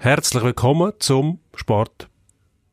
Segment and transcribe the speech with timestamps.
[0.00, 2.08] Herzlich willkommen zum Sport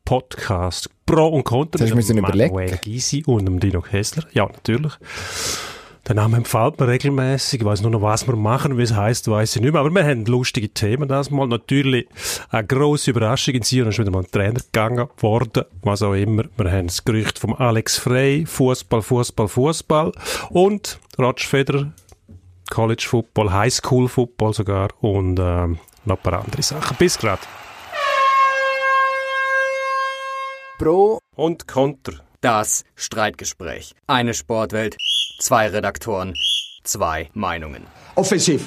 [0.05, 0.91] Podcast.
[1.07, 1.83] Pro und Contra.
[1.83, 4.25] Das mir Manuel Gysi und dem Dino Kessler.
[4.31, 4.93] Ja, natürlich.
[6.07, 7.61] Der Name empfiehlt mir regelmäßig.
[7.61, 9.81] Ich weiß nur noch, was wir machen, wie es heisst, weiß ich nicht mehr.
[9.81, 11.47] Aber wir haben lustige Themen das mal.
[11.47, 12.07] Natürlich
[12.51, 13.87] eine grosse Überraschung in Sion.
[13.87, 15.63] ist wieder mal ein Trainer gegangen worden.
[15.81, 16.43] Was auch immer.
[16.57, 18.45] Wir haben das Gerücht vom Alex Frey.
[18.45, 20.11] Fußball, Fußball, Fußball.
[20.51, 21.91] Und Roger Federer.
[22.69, 24.89] College Football, High School Football sogar.
[25.01, 26.95] Und, ähm, noch ein paar andere Sachen.
[26.97, 27.39] Bis grad.
[30.77, 32.13] Pro und Konter.
[32.41, 33.95] Das Streitgespräch.
[34.07, 34.97] Eine Sportwelt,
[35.39, 36.35] zwei Redaktoren,
[36.83, 37.87] zwei Meinungen.
[38.15, 38.65] Offensiv.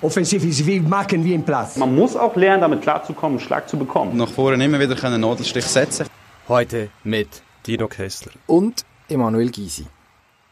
[0.00, 1.76] Offensiv ist wie machen wie im Platz.
[1.76, 4.16] Man muss auch lernen, damit klarzukommen, Schlag zu bekommen.
[4.16, 6.06] Nach vorne immer wieder einen Nadelstich setzen.
[6.46, 9.86] Heute mit Dino Kessler und Emanuel Gysi.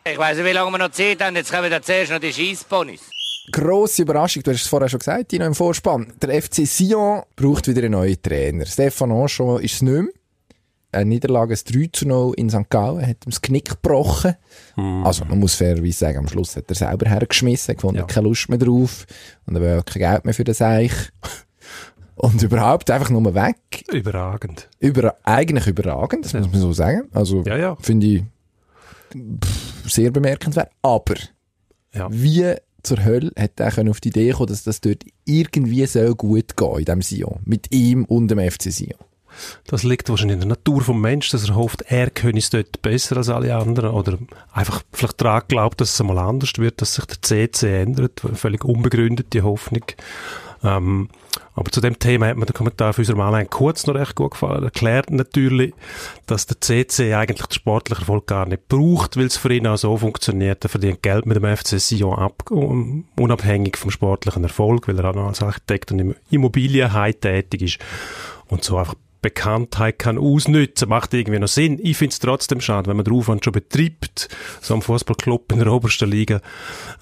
[0.04, 1.37] Ich weiß nicht, wie lange wir noch Zeit haben.
[1.37, 3.15] Jetzt kommen wir zuerst noch die Schießponys.
[3.52, 6.12] Grosse Überraschung, du hast es vorher schon gesagt, Dino im Vorspann.
[6.20, 8.66] Der FC Sion braucht wieder einen neuen Trainer.
[8.66, 10.12] Stefan Anchon ist es nicht mehr.
[10.93, 12.70] Eine Niederlage, ein 3 zu 0 in St.
[12.70, 14.35] Gallen, hat ihm das Knick gebrochen.
[14.76, 15.04] Mm.
[15.04, 18.04] Also, man muss fairerweise sagen, am Schluss hat er selber hergeschmissen, gefunden, ja.
[18.04, 19.07] keine Lust mehr drauf.
[19.45, 20.92] Und er will kein Geld mehr für das Eich.
[22.15, 23.85] Und überhaupt einfach nur weg.
[23.92, 24.70] Überragend.
[24.79, 26.40] Über, eigentlich überragend, das ja.
[26.40, 27.02] muss man so sagen.
[27.13, 27.76] Also, ja, ja.
[27.76, 28.23] finde ich
[29.45, 30.70] pff, sehr bemerkenswert.
[30.80, 31.16] Aber,
[32.09, 32.54] wie
[32.87, 36.79] zur Hölle hat er auf die Idee kommen, dass das dort irgendwie so gut geht
[36.79, 37.40] in diesem Sion.
[37.45, 38.98] Mit ihm und dem FC Sion.
[39.66, 42.80] Das liegt wahrscheinlich in der Natur vom Menschen, dass er hofft, er könne es dort
[42.80, 44.18] besser als alle anderen oder
[44.52, 48.23] einfach vielleicht daran glaubt, dass es einmal anders wird, dass sich der CC ändert.
[48.34, 49.84] Völlig unbegründete Hoffnung.
[50.66, 51.09] Ähm,
[51.54, 54.32] aber zu dem Thema hat mir der Kommentar von unserem Alain Kurz noch recht gut
[54.32, 54.62] gefallen.
[54.62, 55.73] Er erklärt natürlich,
[56.26, 59.76] dass der CC eigentlich den sportlichen Erfolg gar nicht braucht, weil es für ihn auch
[59.76, 60.64] so funktioniert.
[60.64, 65.14] Er verdient Geld mit dem FC Sion ab, unabhängig vom sportlichen Erfolg, weil er auch
[65.14, 67.78] noch als Architekt und Immobilienheit tätig ist
[68.48, 71.78] und so einfach Bekanntheit kann ausnützen, macht irgendwie noch Sinn.
[71.82, 74.28] Ich finde es trotzdem schade, wenn man den Aufwand schon betreibt,
[74.60, 76.41] so einen Fußballclub in der obersten Liga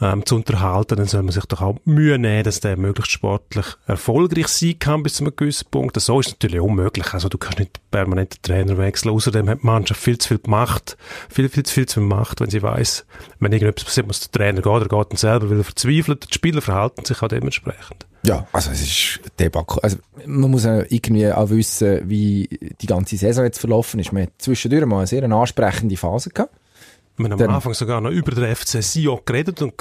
[0.01, 3.67] ähm, zu unterhalten, dann soll man sich doch auch Mühe nehmen, dass der möglichst sportlich
[3.87, 6.01] erfolgreich sein kann bis zu einem gewissen Punkt.
[6.01, 7.13] So ist natürlich unmöglich.
[7.13, 9.11] Also du kannst nicht permanent den Trainer wechseln.
[9.13, 10.97] Außerdem hat die Mannschaft viel zu viel gemacht,
[11.29, 13.07] viel, viel zu viel zu viel Macht, wenn sie weiß,
[13.41, 16.27] wenn irgendetwas passiert, muss der Trainer gehen, oder geht dann selber, weil er verzweifelt.
[16.31, 18.07] Die Spieler verhalten sich auch dementsprechend.
[18.27, 19.81] Ja, also es ist Debakel.
[19.83, 22.49] Also man muss ja irgendwie auch wissen, wie
[22.81, 24.13] die ganze Saison jetzt verlaufen ist.
[24.13, 26.55] Man hat zwischendurch mal eine sehr ansprechende Phase gehabt.
[27.17, 29.75] Wir haben am Anfang sogar noch über den FC Sion geredet und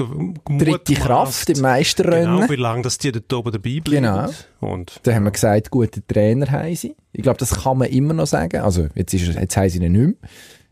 [0.47, 2.35] Dritte Kraft im Meisterrennen.
[2.35, 4.03] Genau, wie lange das die dort oben dabei bleiben.
[4.03, 4.29] Genau.
[4.59, 6.95] Und, dann haben wir gesagt, gute Trainer sie.
[7.11, 8.61] Ich glaube, das kann man immer noch sagen.
[8.61, 10.29] Also jetzt, ist, jetzt haben sie ihn nicht mehr.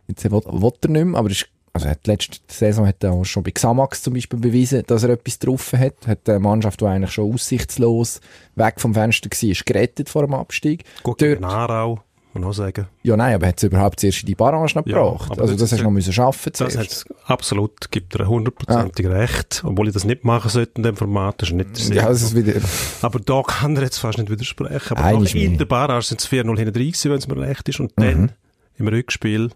[0.08, 3.14] Jetzt will, will er nicht mehr, aber es ist also hat letzte Saison hat er
[3.14, 5.96] auch schon bei Xamax zum Beispiel bewiesen, dass er etwas getroffen hat.
[6.06, 8.20] Hat eine Mannschaft, die eigentlich schon aussichtslos
[8.56, 10.84] weg vom Fenster war, gerettet vor dem Abstieg.
[11.04, 12.02] Gut, Dort, Aarau,
[12.34, 12.88] muss man sagen.
[13.04, 15.36] Ja, nein, aber hat es überhaupt zuerst in die Barrage noch gebracht?
[15.36, 19.06] Ja, also das, das hast du noch müssen schaffen Das hat absolut, gibt er hundertprozentig
[19.06, 19.12] ja.
[19.14, 19.62] recht.
[19.66, 22.22] Obwohl ich das nicht machen sollte in dem Format, das ist nicht der ja, das
[22.22, 22.60] ist wieder...
[23.02, 24.98] Aber da kann er jetzt fast nicht widersprechen.
[24.98, 27.80] Aber in der Barrage sind es 4-0 hinten drin wenn es mir recht ist.
[27.80, 28.02] Und mhm.
[28.02, 28.32] dann
[28.78, 29.52] im Rückspiel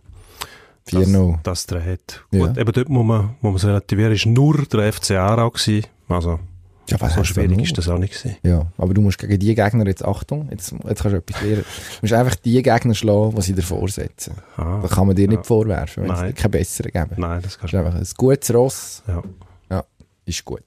[0.90, 1.40] 4-0.
[1.44, 2.24] Das, das dreht.
[2.32, 2.48] Ja.
[2.48, 5.86] Gut, eben dort muss man, muss man relativieren, ist nur der FC Aarau gewesen.
[6.08, 6.40] Also,
[6.88, 8.38] ja, so schwierig ist das auch nicht gewesen.
[8.44, 11.64] Ja, aber du musst gegen die Gegner jetzt, Achtung, jetzt, jetzt kannst du etwas lernen.
[11.64, 14.36] Du musst einfach die Gegner schlagen, die sie dir vorsetzen.
[14.56, 15.32] Ah, das kann man dir ja.
[15.32, 16.34] nicht vorwerfen, wenn Nein.
[16.36, 17.16] es keine besseren geben.
[17.18, 17.88] Nein, das kannst du nicht.
[17.88, 19.04] einfach ein gutes Ross.
[19.08, 19.24] Ja.
[19.72, 19.84] Ja,
[20.26, 20.62] ist gut.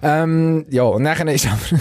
[0.00, 1.80] Ähm, ja, und nachher ist aber,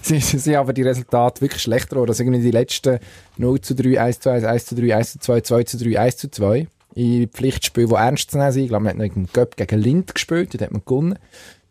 [0.00, 2.10] sie, sie aber die Resultate wirklich schlechter geworden.
[2.10, 2.98] Also irgendwie die letzten
[3.36, 6.00] 0 zu 3, 1 zu 1, 1 zu 3, 1 zu 2, 2 zu 3,
[6.00, 8.62] 1 zu 2 in Pflichtspielen, die ernst zu nehmen sind.
[8.64, 11.18] Ich glaube, man hat noch im Göpp gegen Lind gespielt, dort hat man gewonnen.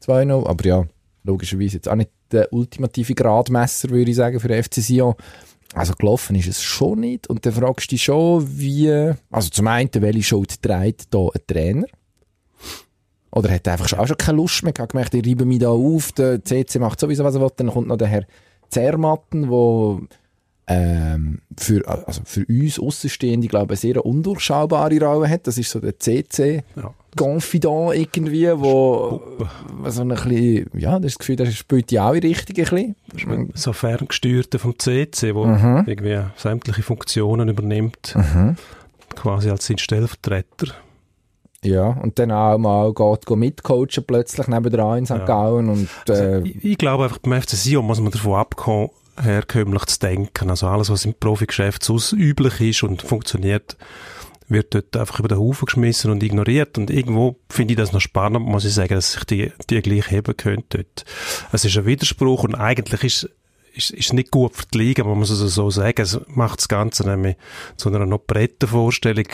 [0.05, 0.47] 2-0.
[0.47, 0.85] Aber ja,
[1.23, 5.15] logischerweise jetzt auch nicht der ultimative Gradmesser, würde ich sagen, für den FC Sion.
[5.73, 7.27] Also gelaufen ist es schon nicht.
[7.27, 9.13] Und dann fragst du dich schon, wie...
[9.31, 11.87] Also zum einen, welche Schuld trägt hier ein Trainer?
[13.31, 15.69] Oder hat er einfach auch schon keine Lust mehr gehabt, gemerkt, ich reibe mich da
[15.69, 17.49] auf, der CC macht sowieso, was er will.
[17.55, 18.27] Dann kommt noch der Herr
[18.69, 19.99] Zermatten, der
[20.67, 25.47] ähm, für, also für uns Außenstehende, glaube ich, eine sehr undurchschaubare Rolle hat.
[25.47, 26.63] Das ist so der CC.
[26.75, 26.93] Ja.
[27.19, 29.21] Confidant irgendwie, wo
[29.85, 33.51] so ein bisschen, ja, das Gefühl, das spielt ja auch in Richtung ein bisschen.
[33.53, 35.83] So ferngesteuerte vom CC, wo mhm.
[35.85, 38.55] irgendwie sämtliche Funktionen übernimmt, mhm.
[39.15, 40.73] quasi als sein Stellvertreter.
[41.63, 45.11] Ja, und dann auch mal geht, geht mitcoachen plötzlich neben dran in St.
[45.11, 45.25] Ja.
[45.25, 48.33] Gallen und, also, äh, also, ich, ich, glaube einfach, beim FC Sion muss man davon
[48.33, 48.89] abkommen,
[49.21, 50.49] herkömmlich zu denken.
[50.49, 53.77] Also alles, was im Profigeschäft so üblich ist und funktioniert,
[54.49, 56.77] wird dort einfach über den Haufen geschmissen und ignoriert.
[56.77, 60.11] Und irgendwo finde ich das noch spannend, muss ich sagen, dass sich die, die gleich
[60.11, 61.05] heben können dort.
[61.51, 63.29] Es ist ein Widerspruch und eigentlich ist
[63.75, 66.01] ist, ist nicht gut für die Liga, man muss es so sagen.
[66.01, 67.35] Es macht das Ganze nämlich
[67.75, 69.25] zu einer noch breiten Vorstellung,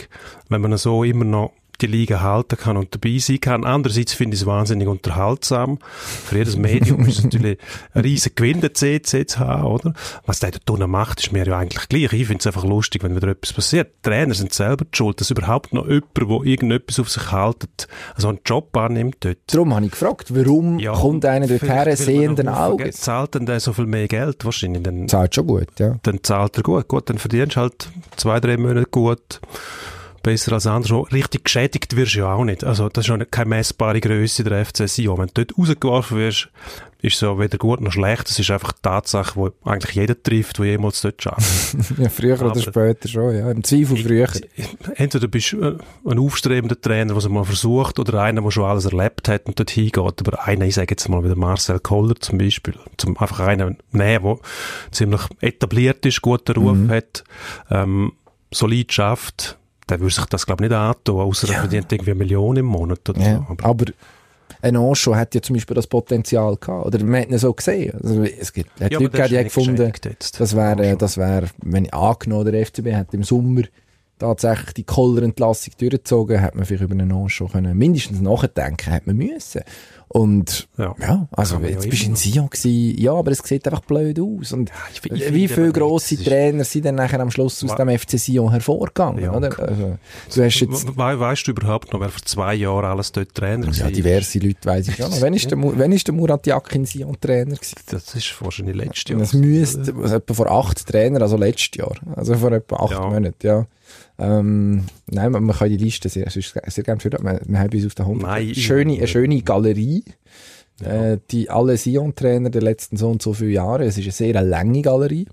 [0.48, 3.64] wenn man so immer noch die Liga halten kann und dabei sein kann.
[3.64, 5.78] Andererseits finde ich es wahnsinnig unterhaltsam.
[6.24, 7.58] Für jedes Medium ist es natürlich
[7.94, 9.94] ein riesen Gewinn, der CC zu haben, oder?
[10.26, 12.12] Was der da macht, ist mir ja eigentlich gleich.
[12.12, 13.92] Ich finde es einfach lustig, wenn wieder etwas passiert.
[14.04, 17.88] Die Trainer sind selber die schuld, dass überhaupt noch jemand, der irgendetwas auf sich haltet,
[18.14, 19.38] also einen Job annimmt dort.
[19.46, 22.48] Darum habe ich gefragt, warum Ja, kommt einer dort her sehenden?
[22.76, 24.82] Geld- Zahlt denn der so viel mehr Geld wahrscheinlich?
[24.82, 25.96] Dann, Zahlt schon gut, ja.
[26.02, 26.88] dann zahlt er gut.
[26.88, 29.40] Gut, dann verdienst du halt zwei, drei Monate gut.
[30.22, 31.00] Besser als anderswo.
[31.02, 32.62] Richtig geschädigt wirst du ja auch nicht.
[32.64, 35.18] Also, das ist ja keine messbare Größe der FC Sion.
[35.18, 36.48] Wenn du dort rausgeworfen wirst,
[37.02, 38.28] ist so weder gut noch schlecht.
[38.28, 41.98] Das ist einfach die Tatsache, die eigentlich jeder trifft, der jemals dort arbeitet.
[41.98, 43.50] ja früher oder Aber- später schon, ja.
[43.50, 44.28] Im Zweifel früher.
[44.96, 48.64] Entweder bist du äh, ein aufstrebender Trainer, der es mal versucht, oder einer, der schon
[48.64, 49.96] alles erlebt hat und dort hingeht.
[50.20, 54.24] Aber einer, ich sage jetzt mal wieder Marcel Koller zum Beispiel, zum einfach einen nehmen,
[54.36, 54.38] der
[54.92, 57.24] ziemlich etabliert ist, guten Ruf hat,
[57.70, 58.12] ähm,
[58.50, 59.56] solid schafft,
[59.90, 62.66] der würde sich das, glaube ich, nicht antun, außer er verdient irgendwie eine Million im
[62.66, 63.36] Monat oder Ja.
[63.36, 63.46] so.
[63.48, 63.84] Aber Aber
[64.62, 66.86] ein Osho hat ja zum Beispiel das Potenzial gehabt.
[66.86, 67.94] Oder man hat ihn so gesehen.
[68.02, 69.92] Also, es gibt, hat Ja, Leute gegeben, die gefunden,
[70.38, 73.62] das wäre, das wäre, wenn ich angenommen, der FCB hat im Sommer
[74.18, 79.16] tatsächlich die Koller-Entlassung durchgezogen, hat man vielleicht über einen Osho können, mindestens nachdenken, hat man
[79.16, 79.62] müssen.
[80.12, 80.92] Und, Ja.
[81.00, 82.16] ja, also, jetzt ja bist du in.
[82.16, 84.52] Sion gewesen, ja, aber es sieht einfach blöd aus.
[84.52, 87.88] Und ich- ich wie viele grosse nicht, Trainer sind dann nachher am Schluss aus dem
[87.90, 89.56] FC Sion hervorgegangen, Ja, oder?
[89.56, 89.98] Also,
[90.34, 93.32] du hast jetzt, We we weißt du überhaupt noch, wer vor zwei Jahren alles dort
[93.36, 93.90] Trainer ja, war?
[93.92, 95.20] diverse Leute weiss ich schon noch.
[95.20, 97.76] Wann ist der, wann ist der Murat Yakin Sion Trainer gewesen?
[97.90, 99.20] Das ist wahrscheinlich letztes Jahr.
[99.20, 101.94] Das müsste, also etwa vor acht Trainer, also letztes Jahr.
[102.16, 103.00] Also vor etwa acht Ja.
[103.08, 103.64] Monaten, ja.
[104.20, 107.24] Ähm, nein, man, man kann die Liste sehr, sehr, sehr gerne führen.
[107.24, 110.04] Wir, wir haben uns auf der Homepage eine schöne, eine schöne Galerie.
[110.82, 113.84] Äh, die alle Sion-Trainer der letzten so und so viele Jahre.
[113.84, 115.26] Es ist eine sehr lange Galerie.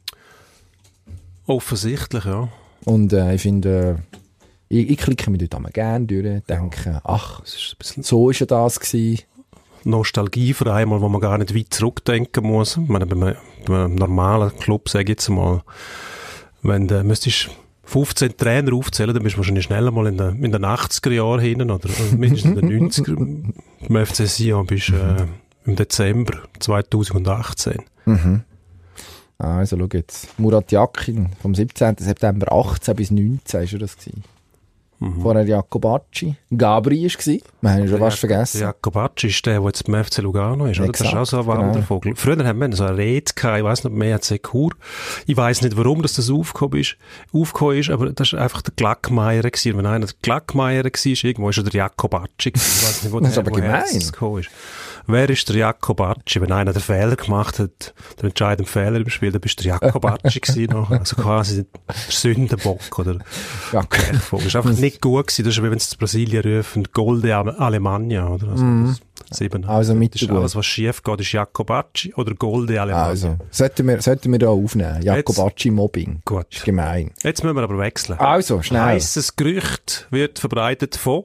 [1.46, 2.50] Offensichtlich, ja.
[2.84, 4.18] Und äh, ich finde, äh,
[4.70, 8.80] ich, ich klicke mich dort einmal gerne durch, denke, ach, ist so ist ja das
[8.80, 9.24] gewesen.
[9.86, 12.76] Nostalgie für einmal, wo man gar nicht weit zurückdenken muss.
[12.76, 15.64] Ich meine, bei einem, bei einem normalen Club, sage ich jetzt mal,
[16.62, 17.52] wenn du müsstest
[17.88, 21.40] 15 Trainer aufzählen, dann bist du wahrscheinlich schneller mal in den, in den 80er Jahren
[21.40, 23.54] hin oder mindestens in den 90er.
[23.88, 25.26] Im FC Sion bist du äh,
[25.66, 27.78] im Dezember 2018.
[29.38, 30.40] Also, schau jetzt.
[30.40, 31.96] Murat Yakin vom 17.
[32.00, 34.24] September 18 bis 19 ist er das gewesen.
[35.00, 35.22] Mhm.
[35.22, 36.36] Vorher Jacobacci.
[36.56, 37.44] Gabri ist gewesen.
[37.62, 38.62] Wir haben ihn schon fast vergessen.
[38.62, 40.92] Jakobacci ist der, der jetzt beim FC Lugano ist, oder?
[40.92, 41.68] Das ist auch so ein Exakt, genau.
[41.68, 42.16] Wandervogel.
[42.16, 44.72] Früher haben wir so eine Rede gehabt, ich weiss nicht, mehr hat Kur.
[45.26, 46.98] Ich weiss nicht, warum dass das aufgekommen ist,
[47.32, 49.78] aufgekommen ist, aber das ist einfach der Glackmeier gewesen.
[49.78, 52.78] Wenn einer der Glackmeier war, irgendwo ist er der Jakobacci gewesen.
[52.80, 53.84] Ich weiss nicht, wo Das ist der, aber woher gemein.
[53.94, 54.50] das gekommen ist.
[55.08, 56.42] Wer ist der Jakobacci?
[56.42, 59.74] Wenn einer den Fehler gemacht hat, den entscheidenden Fehler im Spiel, dann bist du der
[59.82, 60.92] Jakobacci gewesen noch.
[60.92, 63.18] Also quasi der Sündenbock, oder?
[63.72, 64.46] Ja, Bergvogel.
[64.46, 65.46] Das ist einfach nicht gut gewesen.
[65.46, 68.50] Das ist wie wenn sie zu Brasilien rufen, Golde Ale- Alemannia, oder?
[68.50, 73.08] Also, das, sieben, Also das ist alles, was schief geht, ist Jacobacci oder Golde Alemannia.
[73.10, 75.02] Also, sollten wir, sollten wir da aufnehmen.
[75.02, 76.22] Jacobacci Mobbing.
[76.26, 76.48] Gut.
[76.54, 77.12] Ist gemein.
[77.24, 78.20] Jetzt müssen wir aber wechseln.
[78.20, 78.82] Also, schnell.
[78.82, 81.24] Heißes Gerücht wird verbreitet von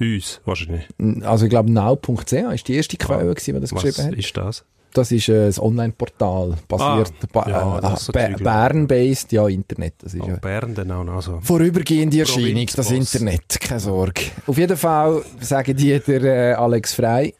[0.00, 0.86] uns, wahrscheinlich.
[1.22, 4.14] Also, ich glaube, now.ch ist die erste Quelle, gewesen, die das Was geschrieben hat.
[4.18, 4.64] ist das?
[4.94, 8.28] Das ist äh, ein Online-Portal, basiert, Ah, ba ja, äh, so Ba-.
[8.38, 9.94] Bern-based, ja, Internet.
[9.98, 11.40] Das ist Oh, ja Bern dann auch noch so.
[11.42, 12.90] vorübergehende Erscheinung, das.
[12.90, 14.22] Internet, keine Sorge.
[14.46, 17.34] Auf jeden Fall sagen die der äh, Alex Frey,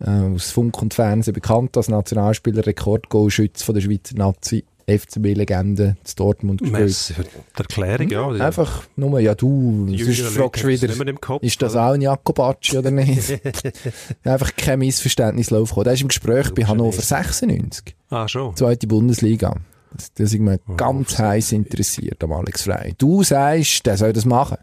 [0.00, 6.16] äh, aus Funk und Fernsehen bekannt als Nationalspieler, Rekordgoalschütze von der Schweizer Nazi, FCB-Legende, zu
[6.16, 6.80] Dortmund gespielt.
[6.80, 8.32] Merci für die Erklärung, ja.
[8.32, 11.86] Die- Einfach nur, ja du, sonst fragst du wieder, Kopf, ist das oder?
[11.88, 13.40] auch ein Jacobacci oder nicht?
[14.24, 15.84] Einfach kein Missverständnis laufen.
[15.84, 18.56] Der ist im Gespräch bei Hannover 96, Ah, schon.
[18.56, 19.54] zweite Bundesliga.
[19.92, 22.94] Das, das ist mir Oh, ganz heiß interessiert am Alex Frey.
[22.98, 24.58] Du sagst, der soll das machen.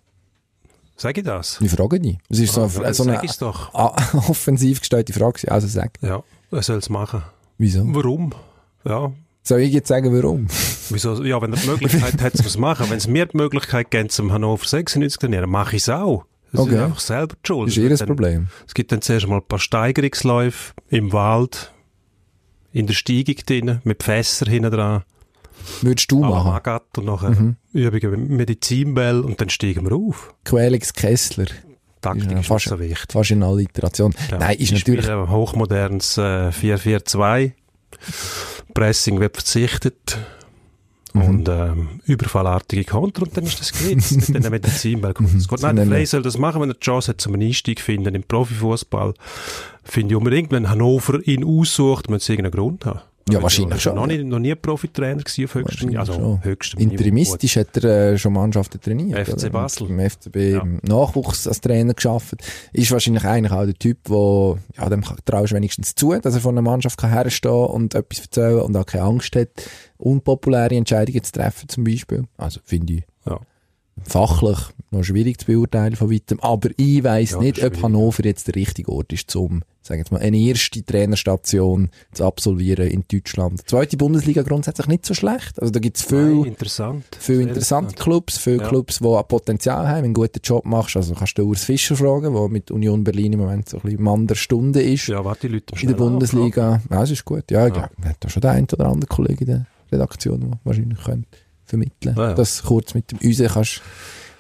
[0.98, 1.60] Sag ich das?
[1.62, 2.18] Ich frage dich.
[2.30, 3.22] Es ist Ah, so, ja, so eine
[4.30, 5.52] offensiv gestellte Frage.
[5.52, 5.92] Also sag.
[6.02, 7.22] Ja, er soll es machen.
[7.58, 7.84] Wieso?
[7.94, 8.34] Warum?
[8.86, 9.12] Ja,
[9.48, 10.48] Soll ich jetzt sagen, warum?
[10.90, 11.24] Wieso?
[11.24, 12.88] Ja, wenn er die Möglichkeit hat, es machen.
[12.90, 16.26] Wenn es mir die Möglichkeit gibt, zum Hannover 96 zu trainieren, mache ich es auch.
[16.52, 16.76] Das Okay.
[16.76, 17.68] ist einfach selber die Schuld.
[17.70, 18.48] Das ist ihr dann- Problem.
[18.68, 21.72] Es gibt dann zuerst mal ein paar Steigerungsläufe im Wald,
[22.74, 25.04] in der Steigung drin, mit Fässer hinten dran,
[25.82, 26.52] Würdest du la machen?
[26.52, 27.56] Magat und nachher Mhm.
[27.74, 30.34] Übungen mit Medizinbell und dann steigen wir auf.
[30.44, 31.46] Quelix Kessler.
[32.02, 33.06] Taktik Ja, ist fast- so wichtig.
[33.10, 34.14] Fast in Alliteration.
[34.30, 35.10] Ja, Nein, ist ich natürlich.
[35.10, 37.54] ein hochmodernes äh, 4-4-2.
[38.76, 40.20] Pressing wird verzichtet.
[41.14, 41.22] Mhm.
[41.22, 45.14] Und ähm, überfallartige Konter und dann ist das geritzt mit den Medizinball.
[45.36, 47.80] Es geht Nein, der Frey soll das machen, wenn er die Chance hat, zum Einstieg
[47.80, 49.14] finden im Profifußball.
[49.84, 53.00] Finde ich unbedingt, wenn Hannover ihn aussucht, muss es irgendeinen Grund haben.
[53.28, 53.96] Ja, wahrscheinlich schon.
[53.96, 55.98] Noch, nicht, noch nie Profitrainer gewesen auf höchstem.
[55.98, 56.44] Also Schon.
[56.44, 56.80] höchstem.
[56.80, 59.28] Interimistisch hat er äh, schon Mannschaften trainiert.
[59.28, 59.52] FC?
[59.52, 59.90] Basel.
[59.90, 60.62] Im FCB Ja.
[60.62, 62.36] im Nachwuchs als Trainer geschafft.
[62.72, 66.42] Ist wahrscheinlich eigentlich auch der Typ, wo, ja, dem traust du wenigstens zu, dass er
[66.42, 69.50] von einer Mannschaft kann herstehen und etwas erzählen und auch keine Angst hat,
[69.98, 72.26] unpopuläre Entscheidungen zu treffen zum Beispiel.
[72.38, 73.04] Also finde ich.
[74.04, 74.58] Fachlich
[74.92, 76.40] noch schwierig zu beurteilen von weitem.
[76.42, 77.82] Aber ich weiss Ja, nicht, ob.
[77.82, 82.88] Hannover jetzt der richtige Ort ist, um, sagen wir mal, eine erste Trainerstation zu absolvieren
[82.88, 83.62] in Deutschland.
[83.62, 85.60] Die zweite Bundesliga grundsätzlich nicht so schlecht.
[85.60, 87.04] Also da gibt's viel, Nein, interessant.
[87.20, 88.68] viele Sehr interessante Clubs, viele Ja.
[88.70, 90.96] Clubs, die Potenzial haben, wenn du einen guten Job machst.
[90.96, 94.04] Also kannst du Urs Fischer fragen, der mit Union Berlin im Moment so ein bisschen
[94.04, 95.08] Mann der Stunde ist.
[95.08, 96.82] Ja, warte, die Leute in der Bundesliga.
[96.90, 97.50] Ja, das ist gut.
[97.52, 97.90] Ja, Ja.
[98.04, 101.28] hat da schon der ein oder andere Kollege in der Redaktion, der wahrscheinlich könnte
[101.66, 102.16] vermitteln.
[102.18, 102.34] Ja, ja.
[102.34, 103.82] Das kurz mit dem Use kannst,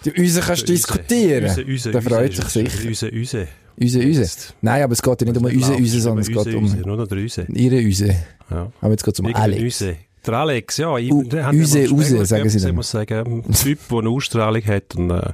[0.05, 1.45] dem Use kannst diskutieren.
[1.45, 2.89] Use, Use, Der freut ist- sich sicher.
[2.89, 3.47] Use, Use.
[3.81, 4.31] Use, Use.
[4.61, 6.95] Nein, aber es geht ja nicht um einen Use, Use, sondern es geht um Nur
[6.97, 7.45] noch Use.
[7.53, 8.15] ihre Use.
[8.49, 8.71] Ja.
[8.79, 9.61] Aber jetzt geht es um Alex.
[9.61, 9.95] Use.
[10.25, 10.97] Der Alex, ja.
[10.97, 12.69] Ich, U- der hat Use, sagen sie dann.
[12.69, 14.95] Ich muss sagen, ein Typ, der eine Ausstrahlung hat.
[14.95, 15.33] Und äh,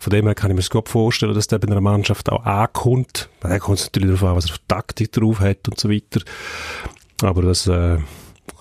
[0.00, 2.44] von dem her kann ich mir das gut vorstellen, dass der bei einer Mannschaft auch
[2.44, 3.28] ankommt.
[3.40, 6.22] Da kommt es natürlich darauf an, was er für Taktik drauf hat und so weiter.
[7.22, 7.98] Aber das äh,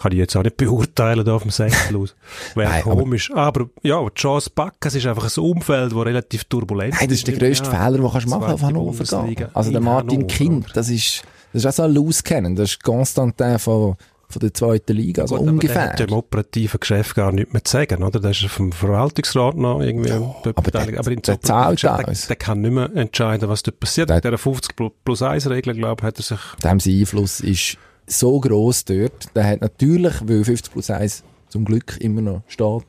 [0.02, 2.16] kann ich jetzt auch nicht beurteilen da auf dem Sechstel aus.
[2.56, 3.32] Wäre Nein, aber- komisch.
[3.34, 7.18] Aber, ja, die Chance packen, es ist einfach ein Umfeld, das relativ turbulent Nein, das
[7.20, 7.86] ist der grösste Ja.
[7.86, 9.48] Fehler, den kannst du machen auf Hannover gehen.
[9.54, 12.56] Also der in Martin Hannover, Kind, das ist, das ist auch so ein Loose kennen.
[12.56, 13.96] Das ist Konstantin von,
[14.30, 15.76] von der zweiten Liga, also Gut, aber ungefähr.
[15.76, 18.20] Der hat ja im operativen Geschäft gar nichts mehr zu sagen, oder?
[18.22, 22.28] Der ist vom Verwaltungsrat noch irgendwie dort aber der- aber ins der zahlt der, alles.
[22.28, 24.10] der kann nicht mehr entscheiden, was dort passiert.
[24.10, 27.00] Der- Mit dieser 50 plus- plus 1 Regel, glaube ich, hat er sich, dem sein
[27.00, 27.78] Einfluss ist
[28.08, 29.36] so gross dort.
[29.36, 32.84] Der hat natürlich, weil 50 plus 1 zum Glück immer noch steht,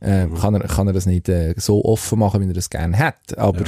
[0.00, 0.34] äh, Mhm.
[0.36, 3.38] kann, er, kann er das nicht äh, so offen machen, wie er das gerne hat.
[3.38, 3.66] Aber Ja.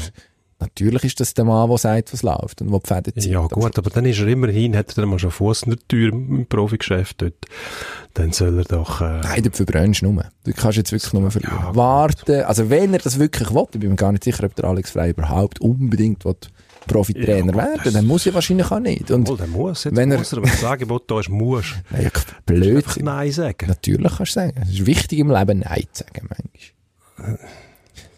[0.58, 3.32] natürlich ist das der Mann, der sagt, was läuft und der die Fäden zieht.
[3.32, 5.78] ja gut, aber dann ist er immerhin, hat er dann mal schon Fuß in der
[5.88, 7.34] Tür im, im Profigeschäft dort.
[8.14, 10.24] Dann soll er doch, äh, Nein, du verbrennst nur.
[10.44, 11.54] Du kannst jetzt wirklich nur verlieren.
[11.58, 12.42] Ja, Warten.
[12.44, 14.90] Also wenn er das wirklich will, ich bin mir gar nicht sicher, ob der Alex
[14.90, 16.36] Frey überhaupt unbedingt will
[16.86, 19.10] Profitrainer Ja, werden das- dann muss er wahrscheinlich auch nicht.
[19.10, 21.64] Und Obwohl, der muss jetzt, wenn er- muss er, wenn das Angebot da ist, muss.
[22.02, 22.10] ja,
[22.44, 22.84] blöd.
[23.02, 23.66] Nein sagen.
[23.68, 24.52] Natürlich kannst du sagen.
[24.62, 27.38] Es ist wichtig im Leben Nein zu sagen, manchmal.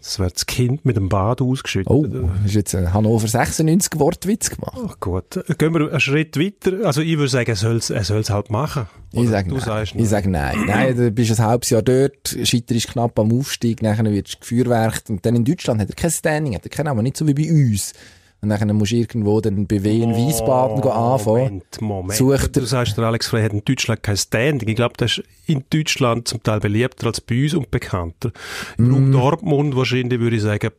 [0.00, 1.90] Das wird das Kind mit dem Bad ausgeschüttet.
[1.90, 2.06] Oh,
[2.42, 4.78] hast jetzt ein Hannover 96 Wortwitz gemacht.
[4.82, 6.86] Ach gut, gehen wir einen Schritt weiter.
[6.86, 8.86] Also ich würde sagen, er soll es er soll's halt machen.
[9.12, 9.86] Ich Oder sage du nein.
[9.96, 10.56] ich sage nein.
[10.66, 15.10] Nein, du bist ein halbes Jahr dort, scheiterst knapp am Aufstieg, nachher wirst du gefeuerwerkt
[15.10, 17.34] und dann in Deutschland hat er kein Standing, hat er keinen Namen, nicht so wie
[17.34, 17.92] bei uns.
[18.40, 21.36] Und dann musst du irgendwo dann bei W in Wiesbaden anfangen.
[21.44, 22.14] Moment, Moment.
[22.16, 24.68] Sucht du sagst, der Alex Frey hat in Deutschland kein Standing.
[24.68, 28.30] Ich glaube, der ist in Deutschland zum Teil beliebter als bei uns und bekannter.
[28.76, 29.12] Im Mm.
[29.12, 30.70] Dortmund wahrscheinlich würde ich sagen,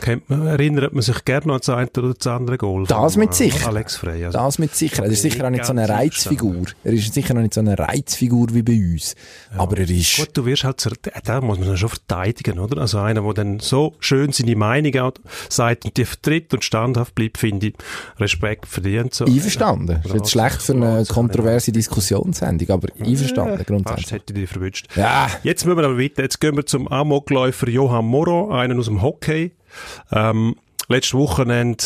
[0.00, 2.86] kennt man, erinnert man sich gerne an das eine oder das andere Goal.
[2.86, 3.68] Das mit äh, Sicherheit.
[3.68, 4.24] Alex Frey.
[4.24, 5.06] Also, Das mit Sicherheit.
[5.06, 6.62] Er ist sicher auch nicht so eine Reizfigur.
[6.84, 9.14] Er ist sicher auch nicht so eine Reizfigur wie bei uns.
[9.56, 10.82] Aber er ist, Gut, du wirst halt,
[11.24, 12.80] da muss man schon verteidigen, oder?
[12.80, 15.12] Also einer, der dann so schön seine Meinung auch
[15.48, 17.74] sagt und die vertritt und standhaft bleibt, finde ich,
[18.18, 19.14] Respekt verdient.
[19.14, 19.24] So.
[19.24, 20.00] einverstanden.
[20.02, 24.12] Das ist jetzt schlecht für eine kontroverse Diskussionssendung, aber einverstanden, Fast grundsätzlich.
[24.12, 24.86] hätte ich dich verwünscht.
[24.96, 26.22] Ja, Jetzt müssen wir aber weiter.
[26.22, 29.41] Jetzt gehen wir zum Amokläufer Johann Moro, einen aus dem Hockey.
[30.10, 30.56] Ähm,
[30.88, 31.84] letztes Wochenende,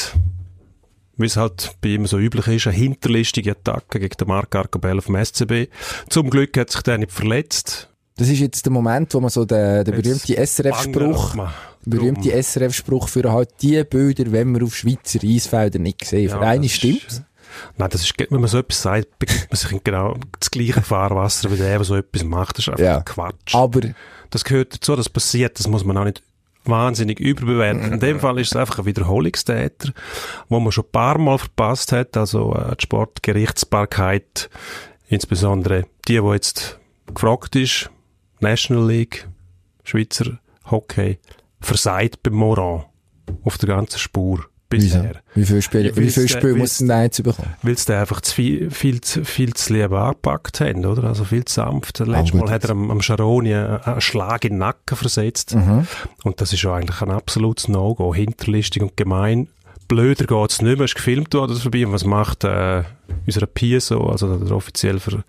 [1.16, 5.00] wie es halt bei ihm so üblich ist, eine hinterlistige Attacke gegen den Marc Arcobel
[5.00, 5.68] vom SCB.
[6.08, 7.88] Zum Glück hat sich der nicht verletzt.
[8.16, 11.50] das ist jetzt der Moment, wo man so den, den berühmten SRF-Spruch, man
[11.84, 12.30] berühmte.
[12.42, 16.28] SRF-Spruch für halt die Bilder, wenn wir auf Schweizer Eisfeldern nicht sehen.
[16.28, 17.22] Ja, für eine das ist- stimmt's.
[17.78, 20.82] Nein, das ist, wenn man so etwas sagt, begibt man sich in genau das gleiche
[20.82, 22.58] Fahrwasser wie der, der so etwas macht.
[22.58, 23.00] Das ist einfach Ja.
[23.00, 23.54] Quatsch.
[23.54, 23.80] Aber
[24.28, 26.22] Das gehört dazu, das passiert, das muss man auch nicht
[26.68, 27.92] wahnsinnig überbewerten.
[27.92, 29.92] In dem Fall ist es einfach ein Wiederholungstäter,
[30.48, 34.50] wo man schon ein paar Mal verpasst hat, also äh, die Sportgerichtsbarkeit,
[35.08, 36.78] insbesondere die, die jetzt
[37.12, 37.90] gefragt ist,
[38.40, 39.28] National League,
[39.84, 40.38] Schweizer
[40.70, 41.18] Hockey,
[41.60, 42.84] versagt beim Moran
[43.44, 44.46] auf der ganzen Spur?
[44.68, 45.22] Bisher.
[45.34, 47.54] wie viele Spiele, Ja, wie viele Spiele muss denn der jetzt bekommen?
[47.62, 51.04] Weil sie einfach zu viel, viel, zu, viel zu lieb angepackt haben, oder?
[51.04, 51.98] Also viel zu sanft.
[52.00, 55.54] Letztes gut, Mal hat er am, am Scharoni einen, Schlag in den Nacken versetzt.
[55.54, 55.86] Mhm.
[56.24, 58.14] Und das ist ja eigentlich ein absolutes No-Go.
[58.14, 59.48] Hinterlistig und gemein.
[59.88, 60.84] Blöder geht's nicht mehr.
[60.84, 61.86] Es ist gefilmt worden, das vorbei.
[61.86, 62.82] Und was macht, äh,
[63.26, 65.24] unser PSO, also der offiziell für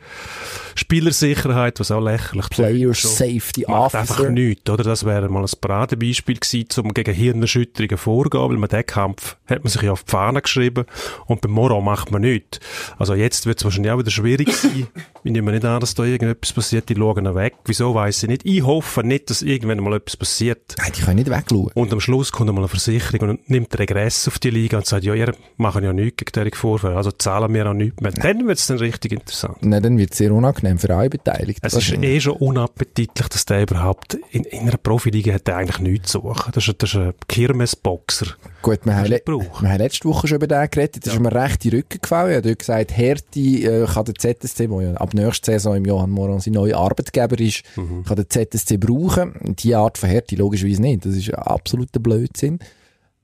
[0.76, 4.30] Spielersicherheit, was auch lächerlich Player so Safety macht einfach Officer.
[4.32, 4.84] nichts, oder?
[4.84, 9.64] Das wäre mal ein Paradebeispiel gewesen, um gegen Hirnerschütterungen vorzugehen, weil man den Kampf hat
[9.64, 10.86] man sich ja auf die Fahne geschrieben
[11.26, 12.60] und beim Moro macht man nichts.
[12.98, 14.88] Also jetzt wird es wahrscheinlich auch wieder schwierig sein.
[15.24, 17.56] Ich nehme nicht an, dass da irgendetwas passiert, die schauen weg.
[17.66, 18.46] Wieso weiss ich nicht.
[18.46, 20.76] Ich hoffe nicht, dass irgendwann mal etwas passiert.
[20.78, 21.70] Nein, die können nicht wegschauen.
[21.74, 25.04] Und am Schluss kommt einmal eine Versicherung und nimmt Regress auf die Liga und sagt,
[25.04, 26.96] ja, ihr machen ja nichts gegen diese Vorfälle.
[26.96, 28.12] Also zahlen wir noch nichts mehr.
[28.12, 29.58] Dann wird es dann richtig interessant.
[29.62, 31.66] Nein, dann wird es sehr unangenehm für alle Beteiligten.
[31.66, 35.80] Es ist eh schon unappetitlich, dass der überhaupt in, in einer Profiliga hat der eigentlich
[35.80, 36.52] nichts zu suchen.
[36.54, 38.28] Das ist, das ist ein Kirmesboxer.
[38.62, 41.06] Gut, wir haben, wir haben letzte Woche schon über den geredet.
[41.06, 42.30] Das ist mir recht in den Rücken gefallen.
[42.32, 45.86] Ich habe dort gesagt, Härte äh, kann der ZSC, der ja ab nächster Saison im
[45.86, 48.04] Johann Moran sein neuer Arbeitgeber ist, Mhm.
[48.06, 49.34] kann der ZSC brauchen.
[49.60, 51.06] Diese Art von Härte logischerweise nicht.
[51.06, 52.60] Das ist absoluter Blödsinn.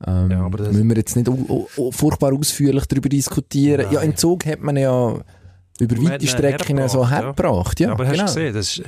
[0.06, 1.30] Ähm, Ja, aber das- müssen wir jetzt nicht
[1.92, 3.88] furchtbar ausführlich darüber diskutieren.
[3.92, 5.16] Ja, im Zug hat man ja
[5.80, 7.80] über Man weite Strecken so hergebracht, hergebracht.
[7.80, 8.26] Ja, aber hast genau.
[8.26, 8.80] du gesehen, das ist,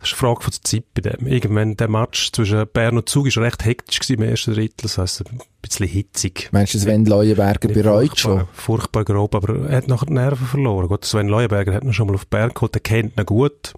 [0.00, 1.26] das ist eine Frage von der Zeit bei dem.
[1.26, 4.98] Irgendwann, der Match zwischen Bern und Zug ist recht hektisch gewesen im ersten Drittel, das
[4.98, 6.48] heisst, ein bisschen hitzig.
[6.52, 8.44] Meinst du, Sven Leuenberger bereut schon?
[8.52, 10.88] furchtbar, grob, aber er hat nachher die Nerven verloren.
[10.88, 13.74] Gut, Sven Leuenberger hat ihn schon mal auf Berg geholt, der kennt ihn gut.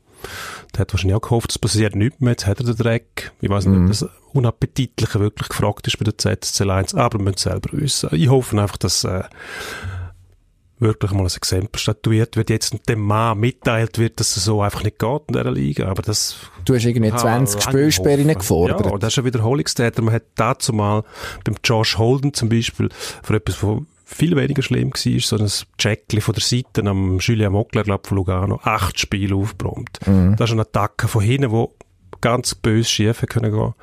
[0.75, 3.33] Der hat wahrscheinlich auch gehofft, es passiert nichts mehr, jetzt hat er den Dreck.
[3.41, 3.85] Ich weiß nicht, Mhm.
[3.85, 8.09] ob das Unappetitliche wirklich gefragt ist bei der ZSC Lions, aber wir müssen selber wissen.
[8.13, 9.25] Ich hoffe einfach, dass äh,
[10.79, 14.83] wirklich mal ein Exempel statuiert wird, jetzt dem Mann mitteilt wird, dass es so einfach
[14.83, 18.29] nicht geht in dieser Liga, aber das Du hast irgendwie Ah, 20 kann ich Spielsperren
[18.35, 18.87] gefordert.
[18.87, 20.01] Ja, das ist ein Wiederholungstäter.
[20.03, 21.05] Man hat dazu mal
[21.45, 22.89] beim Josh Holden zum Beispiel
[23.23, 23.81] für etwas, was
[24.13, 28.17] viel weniger schlimm war, so ein Checkli von der Seite am Julien Mockler, glaub von
[28.17, 29.99] Lugano, acht Spiele aufgebrummt.
[30.07, 30.37] Mhm.
[30.37, 31.67] Das ist eine Attacke von hinten, die
[32.21, 33.75] ganz böse schief können gehen.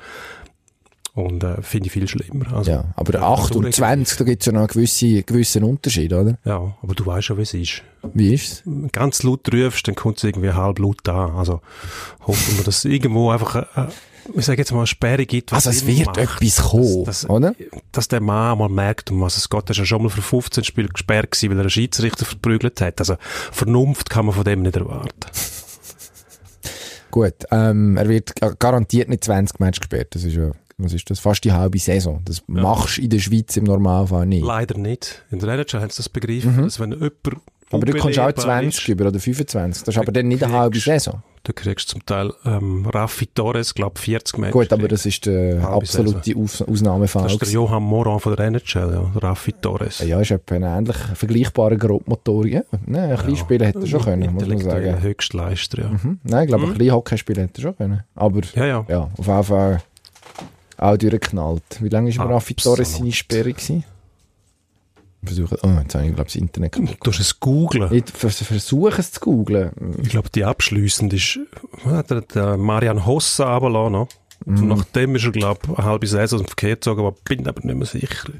[1.14, 2.52] Und äh, finde ich viel schlimmer.
[2.54, 3.74] Also, Ja, aber ja, 8 und durchgängig.
[3.74, 6.38] 20, da gibt es ja noch einen gewissen, gewissen Unterschied, oder?
[6.44, 7.82] Ja, aber du weißt schon, wie es ist.
[8.14, 8.62] Wie ist's?
[8.92, 11.32] ganz laut rufst, dann kommt es irgendwie halb laut an.
[11.32, 11.60] Also
[12.24, 13.88] hoffen wir, dass es irgendwo einfach, äh,
[14.34, 15.52] ich sage jetzt mal, eine Sperre gibt.
[15.52, 16.18] was Also es wird macht.
[16.18, 17.54] etwas kommen, dass, dass, oder?
[17.92, 19.64] dass der Mann mal merkt, um was es geht.
[19.64, 22.80] Er ist ja schon mal für 15 Spiele gesperrt gewesen, weil er einen Schiedsrichter verprügelt
[22.80, 23.00] hat.
[23.00, 23.16] Also
[23.52, 25.10] Vernunft kann man von dem nicht erwarten.
[27.10, 30.14] Gut, ähm, er wird ga- garantiert nicht 20 Matches gesperrt.
[30.14, 31.18] Das ist ja, was ist das?
[31.18, 32.20] Fast die halbe Saison.
[32.24, 34.44] Das machst du in der Schweiz im Normalfall nicht.
[34.44, 35.24] Leider nicht.
[35.30, 37.40] In der NHL haben sie das begriffen, dass wenn jemand Mhm.
[37.70, 39.84] aber du kannst auch unbelehrbar 20 ist, über oder 25.
[39.84, 41.22] Das ist aber dann nicht eine halbe Saison.
[41.48, 44.52] Du kriegst zum Teil ähm, Raffi Torres, glaube 40 Matches.
[44.52, 47.22] Gut, aber das ist der absolute Aus Ausnahmefall.
[47.22, 50.00] das ist der Johann Moran von der NHL, ja, Raffi Torres.
[50.00, 52.44] ja, ist etwa ein ähnlich vergleichbarer Grobmotor.
[52.44, 52.60] Ja.
[52.84, 55.00] Nein, ein kleines Spiel hätte er schon können, muss man sagen.
[55.00, 55.88] Höchstleister, ja.
[55.88, 56.18] Mhm.
[56.22, 58.02] Nein, ich glaube, ein kleines Hockeyspiel hätte er schon können.
[58.14, 58.84] Aber Ja, ja.
[58.86, 59.82] ja, auf jeden Fall
[60.76, 61.62] auch durchgeknallt.
[61.80, 62.56] Wie lange war Raffi.
[62.56, 63.54] Torres seine Sperre?
[63.54, 63.84] Gewesen?
[65.24, 66.96] Versuche, oh, jetzt habe ich, glaube ich, das Internet kaputt.
[67.02, 67.92] Du hast es googlen.
[67.92, 69.72] Ich vers- versuche es zu googlen.
[70.02, 71.40] Ich glaube, die abschliessend ist,
[71.84, 74.08] was hat er, der Marian Hossa runtergelassen, noch.
[74.46, 77.74] Und nachdem ist er, glaube ich, eine halbe Saison verkehrt gezogen, aber bin aber nicht
[77.76, 78.30] mehr sicher.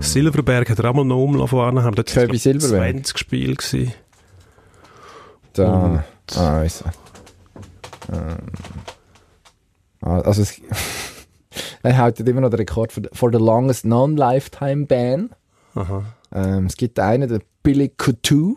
[0.00, 1.94] Silverberg hat er auch mal noch umlaufen haben.
[1.94, 2.92] Dort ist, Silverberg.
[2.94, 3.92] 20 Spiele gewesen.
[5.52, 6.04] Da.
[6.34, 6.86] Ah, also.
[8.10, 8.36] Ähm.
[10.00, 10.60] Ah, also es,
[11.82, 15.30] er hält immer noch den Rekord for the, for the longest non-lifetime ban.
[15.74, 16.02] Aha.
[16.34, 18.56] Ähm, es gibt einen, der Billy Coutu.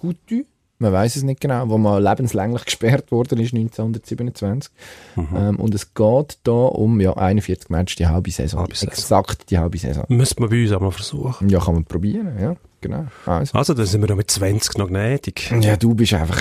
[0.00, 0.44] Coutu?
[0.80, 4.72] Man weiß es nicht genau, wo mal lebenslänglich gesperrt worden ist 1927.
[5.16, 8.60] Ähm, und es geht da um ja, 41 Matches, die halbe Saison.
[8.60, 8.92] Halbe Saison.
[8.92, 10.04] Exakt die halbe Saison.
[10.08, 11.48] Müsste man bei uns auch mal versuchen.
[11.48, 13.06] Ja, kann man probieren, ja, genau.
[13.26, 13.58] Also.
[13.58, 15.52] Also, dann sind wir ja mit 20 noch gnädig.
[15.60, 16.40] Ja, du bist einfach,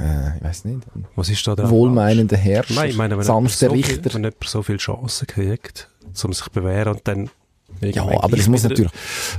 [0.00, 3.68] äh, ich weiß nicht, Was ist da der wohlmeinender Herrscher, Nein, ich meine, wenn sanfter
[3.68, 4.14] so viel, Richter.
[4.14, 5.90] wenn jemand so viele Chancen kriegt,
[6.24, 7.28] um sich zu bewähren und dann
[7.80, 8.92] Ja, aber es muss wieder natürlich,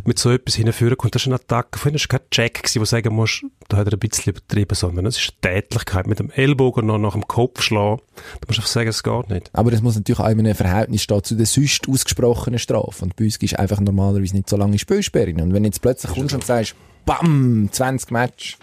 [0.06, 1.80] mit so etwas hinführen kommt, das ist eine Attacke.
[1.80, 4.76] Vorhin war kein Check, gewesen, wo du sagen musst, da hat er ein bisschen übertrieben,
[4.76, 8.02] sondern es ist Tätlichkeit mit dem Ellbogen noch nach dem Kopf schlagen.
[8.42, 9.50] Du musst einfach sagen, es geht nicht.
[9.54, 13.04] aber das muss natürlich auch in einem Verhältnis stehen zu der sonst ausgesprochenen Strafe.
[13.04, 15.32] Und bei uns ist einfach normalerweise nicht so lange Spielsperre.
[15.32, 16.76] Und wenn jetzt plötzlich kommst und sagst,
[17.06, 18.58] BAM, 20 Match,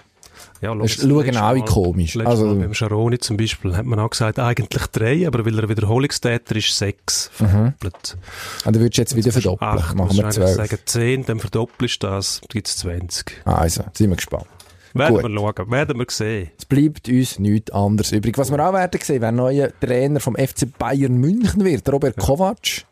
[0.63, 2.17] Ja, das schau, schauen Mal- komisch.
[2.19, 5.69] Also, Mal beim Scharoni zum Beispiel hat man auch gesagt, eigentlich drei, aber weil er
[5.69, 7.47] Wiederholungstäter ist, sechs Mhm.
[7.79, 8.17] verdoppelt.
[8.65, 9.71] und dann würdest du jetzt wieder verdoppeln.
[9.71, 10.55] Acht, Machen wir 12.
[10.57, 13.43] sagen zehn, dann verdoppelst du das, dann gibt es 20.
[13.45, 14.47] Ah, Also, sind wir gespannt.
[14.95, 15.25] Werden Gut.
[15.25, 16.51] wir schauen, werden wir sehen.
[16.59, 18.39] Es bleibt uns nichts anderes übrig.
[18.39, 22.85] Was wir auch werden sehen, wer neuer Trainer vom FC Bayern München wird, Robert Kovac.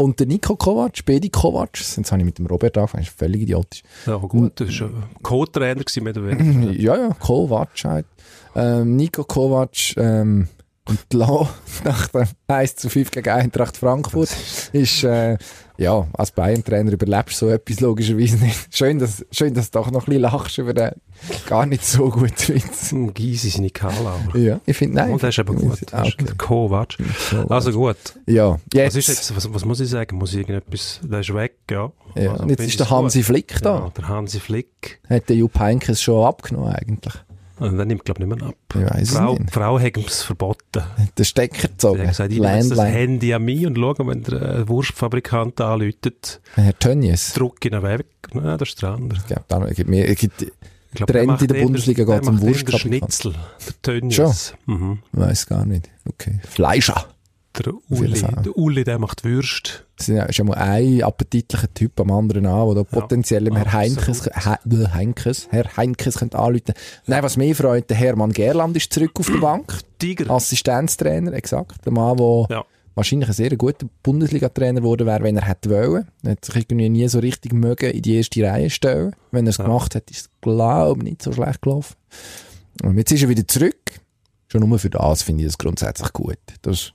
[0.00, 1.78] Und der Nico Kovac, Bedi Kovac.
[1.78, 3.82] Jetzt habe ich mit dem Robert angefangen, ist völlig idiotisch.
[4.06, 6.72] Ja, gut, das war ein Co-Trainer gewesen, mehr oder weniger.
[6.80, 8.06] Ja, ja, Kovac halt.
[8.56, 10.48] Ähm, Nico Kovac ähm,
[10.88, 11.46] und Lo
[11.84, 14.30] nach dem 1 zu 5 gegen Eintracht Frankfurt
[14.72, 15.36] ist, äh,
[15.80, 18.68] ja, als Bayern-Trainer überlebst du so etwas logischerweise nicht.
[18.76, 20.90] Schön, dass, schön, dass du doch noch ein bisschen lachst über den
[21.46, 22.92] gar nicht so guten Witz.
[22.92, 24.20] Hm, Gysi seine Kalauer.
[24.34, 25.10] Ja, ich finde, nein.
[25.12, 25.78] Und der ist aber gut.
[25.92, 26.32] Ah, Das ist okay.
[26.36, 26.96] Kovac.
[27.48, 27.96] Also gut.
[28.26, 28.94] Ja, jetzt.
[28.94, 30.16] Was, ist jetzt, was, was muss ich sagen?
[30.18, 31.90] Muss ich irgendetwas, der ist weg, ja.
[32.14, 32.96] Ja, Also, jetzt ist der gut.
[32.96, 33.78] Hansi Flick da.
[33.78, 35.00] Ja, der Hansi Flick.
[35.08, 37.14] Hat der Jupp Heynckes schon abgenommen eigentlich.
[37.60, 38.54] Und dann nimmt, glaube ich, mehr ab.
[38.74, 39.50] Ich weiss es Frau, nicht.
[39.52, 40.82] Frau hat es verboten.
[41.18, 42.06] Der Stecker Sie hat gezogen.
[42.06, 42.78] gesagt, ich jetzt das.
[42.80, 47.34] Handy an mich und schaue, wenn der äh, Wurstfabrikant anläutet, Herr Tönnies.
[47.34, 48.06] drücke ihn weg.
[48.32, 49.20] Nein, das ist der andere.
[49.28, 50.50] Ja, dann gibt mir, gibt, Ich
[50.94, 53.12] glaub, Trend der in der Bundesliga der um macht eher Wurstfabrikant.
[53.12, 53.34] Schnitzel.
[53.66, 54.54] Der Tönnies.
[54.66, 54.98] Mhm.
[55.12, 55.90] weiß gar nicht.
[56.08, 56.40] Okay.
[56.48, 57.06] Fleischer.
[57.58, 59.84] Der Uli, der Uli, der macht Würst.
[59.98, 63.56] Es ist ja- ja mal ein appetitlicher Typ am anderen an, der da potenziell dem
[63.56, 64.24] Herr Heinkes.
[64.24, 66.74] He, Heinkes, Herr Heinkes könnte anrufen.
[67.06, 69.78] Nein, was mich freut, der Hermann Gerland ist zurück auf der Bank.
[69.98, 70.30] Tiger.
[70.30, 71.84] Assistenztrainer, exakt.
[71.84, 72.64] Der Mann, der Ja.
[72.94, 76.06] wahrscheinlich ein sehr guter Bundesliga-Trainer geworden wäre, wenn er hätte wollen.
[76.22, 79.14] Er hat sich irgendwie nie so richtig mögen in die erste Reihe stellen.
[79.32, 79.64] Wenn er es Ja.
[79.64, 81.96] gemacht hat, ist es, glaube ich, nicht so schlecht gelaufen.
[82.84, 83.74] Und jetzt ist er wieder zurück.
[84.48, 86.38] Schon nur für das finde ich das grundsätzlich gut.
[86.62, 86.92] Das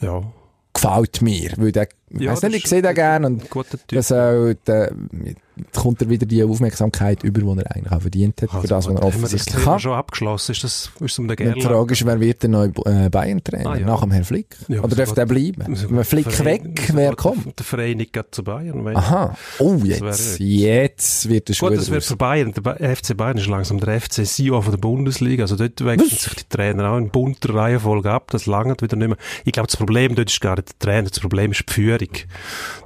[0.00, 0.32] Ja.
[0.72, 1.52] gefällt mir.
[1.56, 3.42] Weil der, Ja, weiss nicht, ich sehe den gerne und
[3.88, 8.66] das jetzt kommt er wieder die Aufmerksamkeit über, die er eigentlich auch verdient hat, für
[8.66, 9.78] das, was er offensichtlich kann.
[9.78, 10.52] schon abgeschlossen?
[10.52, 11.62] Ist das, ist um den Die Gerlach?
[11.62, 13.86] Frage ist, wer wird der neue äh, Bayern-Trainer Ah, ja.
[13.86, 14.56] nach dem Herrn Flick?
[14.68, 15.64] Ja, Oder geht- der bleiben?
[15.66, 17.58] Wenn geht Flick der Verein- weg, wer geht kommt?
[17.58, 18.86] Der, Verein nicht gerade zu Bayern.
[18.96, 19.36] Aha.
[19.58, 22.54] Oh, jetzt, jetzt wird es Gut, schon das wird für Bayern.
[22.54, 25.42] Der FC Bayern ist langsam der FC CEO von der Bundesliga.
[25.44, 28.30] Also dort wechseln sich die Trainer auch in bunter Reihenfolge ab.
[28.30, 29.18] Das langt wieder nicht mehr.
[29.44, 31.08] Ich glaube, das Problem dort ist gar nicht der Trainer.
[31.10, 31.99] Das Problem ist die Führung.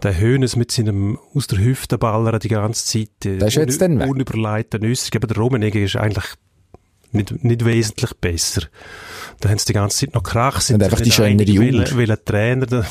[0.02, 3.24] Der Hönes mit seinem aus der Hüfte ballern die ganze Zeit.
[3.24, 4.08] äh, Der ist jetzt dann weg.
[4.08, 5.22] Unüberleiteten Äußerung.
[5.22, 6.24] Aber der Rummenigge ist eigentlich
[7.12, 8.62] nicht, nicht wesentlich besser.
[9.40, 10.60] Da haben sie die ganze Zeit noch Krach.
[10.60, 11.96] Sind einfach die schönere Uhr.
[11.96, 12.84] welcher- Trainer da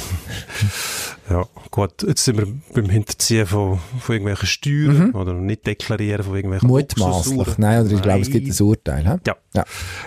[1.29, 6.35] ja, gut, jetzt sind wir beim Hinterziehen von, von irgendwelchen Steuern oder nicht deklarieren von
[6.35, 7.57] irgendwelchen Mutmaßlich.
[7.57, 9.03] Nein, oder ich glaube, es gibt ein Urteil.
[9.03, 9.17] He?
[9.27, 9.63] Ja, Ja.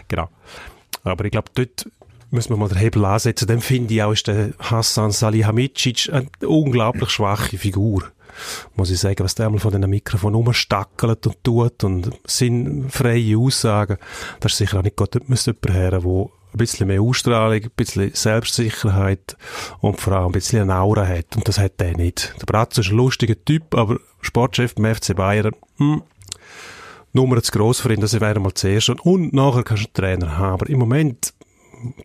[0.08, 0.28] genau.
[1.04, 1.86] Aber ich glaube, dort
[2.36, 3.48] müssen wir mal den Hebel ansetzen.
[3.48, 8.04] Dann finde ich auch, ist der Hassan Salihamidzic eine unglaublich schwache Figur.
[8.74, 13.96] Muss ich sagen, was der einmal von diesen Mikrofon rumstackelt und tut und sinnfreie Aussagen,
[14.40, 15.14] das ist sicher auch nicht gut.
[15.14, 15.54] Jemand der
[16.56, 19.36] ein bisschen mehr Ausstrahlung, ein bisschen Selbstsicherheit
[19.80, 21.36] und vor allem ein bisschen eine Aura hat.
[21.36, 22.34] Und das hat der nicht.
[22.40, 26.02] Der Bratzo ist ein lustiger Typ, aber Sportchef beim FC Bayern, hm,
[27.12, 28.90] Nummer zu gross für ihn, das wäre mal zuerst.
[28.90, 30.52] Und nachher kannst du einen Trainer haben.
[30.52, 31.32] Aber im Moment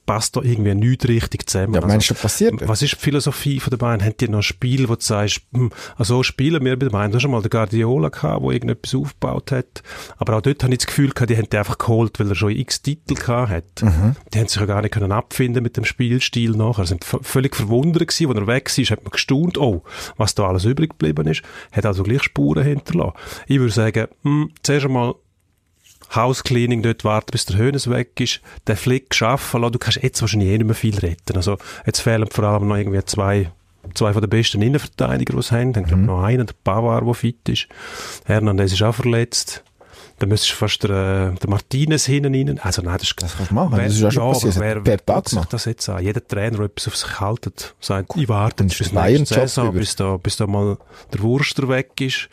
[0.06, 1.74] passt da irgendwie nichts richtig zusammen.
[1.74, 2.68] Ja, meinst du, passiert?
[2.68, 4.04] Was ist die Philosophie von der Bayern?
[4.04, 7.12] Haben die noch ein Spiel, wo du sagst, hm, also spielen wir bei der Bayern?
[7.12, 9.84] Du hast schon mal den Guardiola gehabt, der irgendetwas aufgebaut hat.
[10.18, 12.36] Aber auch dort habe ich das Gefühl gehabt, die haben den einfach geholt, weil er
[12.36, 13.82] schon x Titel gehabt hat.
[13.82, 14.16] Mhm.
[14.34, 16.86] Die haben sich ja gar nicht können abfinden mit dem Spielstil nachher.
[16.86, 19.84] Sie sind völlig verwundert gewesen, als er weg ist, hat man gestaunt, oh,
[20.18, 21.42] was da alles übrig geblieben ist.
[21.72, 23.14] Hat also gleich Spuren hinterlassen.
[23.48, 25.16] Ich würde sagen, hm, zuerst einmal
[26.16, 29.74] Housecleaning dort warten, bis der Hönes weg ist, den Flick schaffen lassen.
[29.74, 31.36] Du kannst jetzt wahrscheinlich eh nicht mehr viel retten.
[31.38, 33.52] Also, jetzt fehlen vor allem noch irgendwie zwei,
[33.94, 35.74] zwei von den besten Innenverteidiger, die es haben.
[35.74, 36.06] Dann, Mhm.
[36.06, 37.68] noch einen, der Pavard, der fit ist.
[38.26, 39.64] Hernandez ist auch verletzt.
[40.20, 42.60] Dann müsstest du fast der, äh, der Martinez hinten rein.
[42.62, 43.76] Also, nein, das ist, Das kannst du machen.
[43.76, 44.60] Das ist ja schon aber passiert.
[44.60, 46.04] Wer, Pep wer auch sich das jetzt an?
[46.04, 50.18] Jeder Trainer, der etwas auf sich hält, sagt, ich warte bis nächste Saison, bis da,
[50.18, 50.78] bis da mal
[51.12, 52.30] der Wurster weg ist.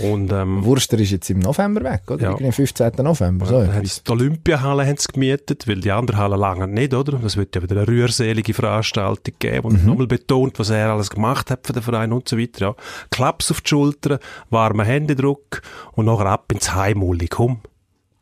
[0.00, 2.22] Und, ähm, Wurster ist jetzt im November weg, oder?
[2.22, 2.30] Ja.
[2.30, 2.92] Irgendwie Am 15.
[3.02, 3.46] November.
[3.46, 7.18] So, haben sie die Olympiahalle haben sie gemietet, weil die andere Halle lange nicht, oder?
[7.18, 9.86] Das wird ja wieder eine rührselige Veranstaltung geben, wo Mhm.
[9.86, 12.74] nochmal betont, was er alles gemacht hat für den Verein und so weiter, ja.
[13.10, 14.18] Klaps auf die Schulter,
[14.50, 17.60] warmer Händedruck und nachher ab ins Heim, Uli, komm.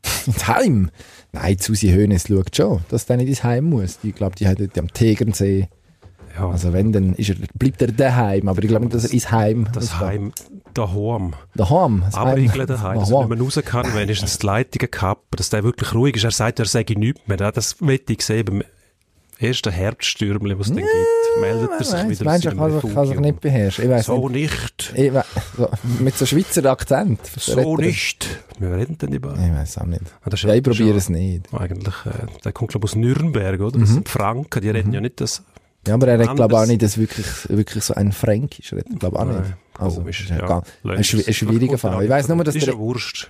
[0.25, 0.89] ins Heim.
[1.33, 3.99] Nein, Susi Hönes schaut schon, dass der nicht ins Heim muss.
[4.03, 5.67] Ich glaube, die hat dort am Tegernsee.
[6.37, 8.47] Ja, Also wenn, dann ist er, bleibt er daheim.
[8.47, 9.99] Aber ich glaube nicht, dass er ins Heim das muss.
[9.99, 10.31] Heim
[10.77, 11.33] daheim.
[11.55, 12.01] Daheim.
[12.05, 13.29] das Aber ich daheim, dass Daheim.
[13.29, 16.23] mehr raus kann, wenigstens die Leitungen gehabt, dass der wirklich ruhig ist.
[16.23, 17.37] Er sagt, er sage nichts mehr.
[17.37, 18.63] Das möchte ich sehen beim
[19.39, 21.41] ersten Herbststürmli, was es dann gibt.
[21.41, 24.01] Meldet er sich wieder Mensch, kann, sich- kann sich nicht beherrschen.
[24.03, 24.93] So nicht.
[24.95, 25.23] nicht.
[25.55, 27.19] So, mit so Schweizer Akzent.
[27.37, 28.27] So nicht.
[28.57, 29.43] Wir reden denn die beiden.
[29.45, 30.01] Ich weiß auch nicht.
[30.23, 31.53] Ah, Ja, ich probiere es nicht.
[31.53, 33.77] Eigentlich, äh, der kommt, glaube ich, aus Nürnberg, oder?
[33.79, 35.43] Das sind Franken, die reden ja nicht das.
[35.87, 38.71] Ja, aber er hat, glaube ich, auch nicht das wirklich, wirklich so ein Fränkisch.
[38.73, 39.53] Er hat, glaube ich, auch nicht.
[39.79, 41.35] Also, komisch, ist ja gar- ein, schwi- ein es.
[41.35, 42.03] schwieriger Fall.
[42.03, 42.73] Ich weiss nur, dass ist der.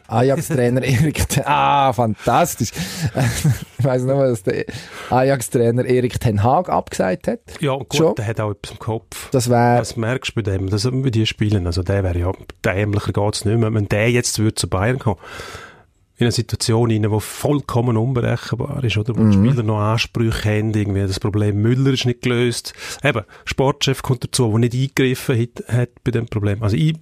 [0.08, 2.72] Ajax-Trainer Erik Ten Ah, fantastisch.
[3.78, 4.64] ich weiss nur, dass der
[5.10, 7.40] Ajax-Trainer Erik Ten Hag abgesagt hat.
[7.60, 8.16] Ja, gut, Schon?
[8.16, 9.30] der hat auch etwas im Kopf.
[9.32, 11.66] Das wäre, Das merkst du bei dem, dass wir die spielen.
[11.68, 12.32] Also der wäre ja,
[12.64, 13.74] dämlicher geht's nicht mehr.
[13.74, 15.20] Wenn der jetzt würde zu Bayern kommen,
[16.20, 19.16] in eine Situation rein, die vollkommen unberechenbar ist, oder?
[19.16, 19.32] Wo Mhm.
[19.44, 22.74] die Spieler noch Ansprüche haben, irgendwie das Problem Müller ist nicht gelöst.
[23.04, 26.64] Eben, Sportchef kommt dazu, der nicht eingegriffen hat, hat bei dem Problem.
[26.64, 26.96] Also ich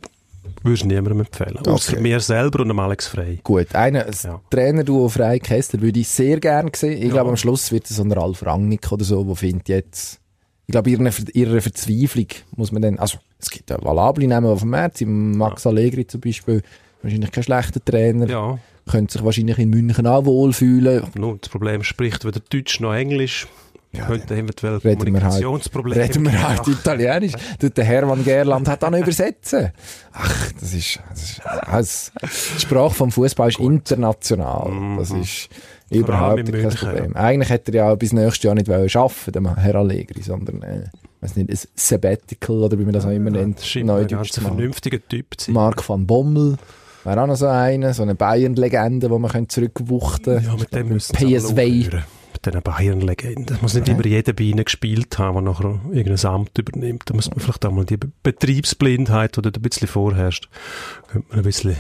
[0.63, 1.57] würde es niemandem empfehlen.
[1.65, 2.01] Außer Okay.
[2.01, 3.39] mir selber und dem Alex Frey.
[3.43, 3.73] gut.
[3.73, 4.41] Einer, das Ja.
[4.49, 6.97] Trainerduo Frei Kessler würde ich sehr gerne sehen.
[6.97, 7.13] Ich Ja.
[7.13, 10.19] glaube, am Schluss wird es so ein Ralf Rangnick oder so, wo findet jetzt,
[10.67, 14.59] ich glaube, ihre, ihre Verzweiflung muss man dann, also, es gibt ja valable Namen auf
[14.59, 16.61] dem März, Max Allegri zum Beispiel,
[17.01, 18.27] wahrscheinlich kein schlechter Trainer.
[18.27, 21.03] Ja, könnte sich wahrscheinlich in München auch wohlfühlen.
[21.15, 23.47] Nun, das Problem spricht weder Deutsch noch Englisch.
[23.91, 26.43] Ja, könnte eventuell reden wir halt- Kommunikationsprobleme Reden wir geben.
[26.43, 27.31] halt Italienisch.
[27.61, 29.71] Der Hermann Gerland hat auch noch übersetzen.
[30.11, 34.97] Ach, das ist, das ist also, die Sprache vom Fußball ist international.
[34.97, 35.47] Das ist
[35.89, 37.15] überhaupt in kein Problem.
[37.15, 40.83] Eigentlich hätte er ja auch bis nächstes Jahr nicht arbeiten, der Herr Allegri, sondern, äh,
[41.21, 44.47] weiß nicht, ein Sabbatical oder wie man das auch immer nennt, ein Neudeutsch machen.
[44.57, 45.53] vernünftiger Typ sein.
[45.55, 46.57] Mark van Bommel
[47.05, 50.89] wäre auch noch so einer, so eine Bayern-Legende, die man könnte zurückwuchten Ja, mit dem
[50.89, 51.55] müssen PSV.
[51.55, 53.55] Mit diesen Bayern-Legenden.
[53.55, 57.03] Es muss nicht immer jeder bei ihnen gespielt haben, der nachher irgendein Amt übernimmt.
[57.05, 60.49] Da muss man vielleicht auch mal die Be- Betriebsblindheit, die dort ein bisschen vorherrscht,
[61.07, 61.75] könnte man ein bisschen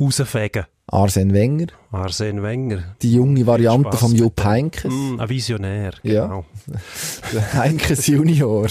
[0.00, 0.64] rausfegen.
[0.88, 2.82] Arsene Wenger, Arsene Wenger.
[3.00, 4.44] die junge Variante Spass vom Jupp dem.
[4.44, 4.92] Heynckes.
[4.92, 6.26] Mm, ein Visionär, Ja.
[6.26, 6.44] genau.
[7.32, 8.66] Der Heinkes Junior.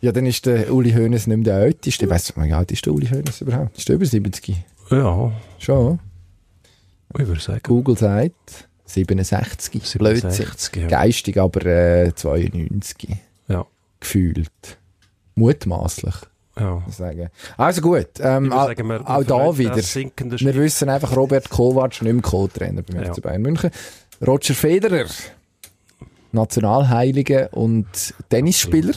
[0.00, 2.06] Ja, dann ist der Uli Hoeneß nicht mehr der älteste.
[2.06, 3.78] Ich weiss nicht, wie alt ist der Uli Hoeneß überhaupt?
[3.78, 4.56] Ist der über 70?
[4.92, 5.98] Ja, Schon.
[7.18, 7.60] ich würde sagen.
[7.64, 9.98] Google sagt 67.
[9.98, 10.30] Blödsinn.
[10.30, 10.88] 67, ja.
[10.88, 13.16] Geistig aber äh, 92.
[13.48, 13.64] Ja.
[14.00, 14.50] Gefühlt.
[15.34, 16.14] Mutmaßlich.
[16.58, 16.82] ja.
[16.90, 17.28] Sagen.
[17.56, 18.08] Also gut.
[18.20, 19.76] Ähm, sagen, wir- auch da wieder.
[19.76, 23.04] Wir wissen einfach, Robert Kovac nicht mehr Co-Trainer beim.
[23.14, 23.70] FC Bayern München.
[24.26, 25.06] Roger Federer.
[26.32, 27.86] Nationalheilige und
[28.28, 28.94] Tennisspieler.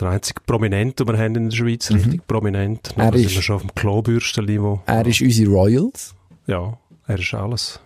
[0.00, 2.96] Der einzige Prominent, den wir haben in der Schweiz, richtig prominent.
[2.96, 3.02] Mhm.
[3.02, 4.82] Er ist- schon auf dem Klobürstenniveau.
[4.86, 6.14] Er ist unsere Royals.
[6.46, 7.80] Ja, er ist alles.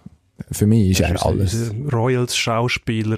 [0.53, 1.73] Für mich ist Er er ist alles.
[1.93, 3.17] Royals, Schauspieler,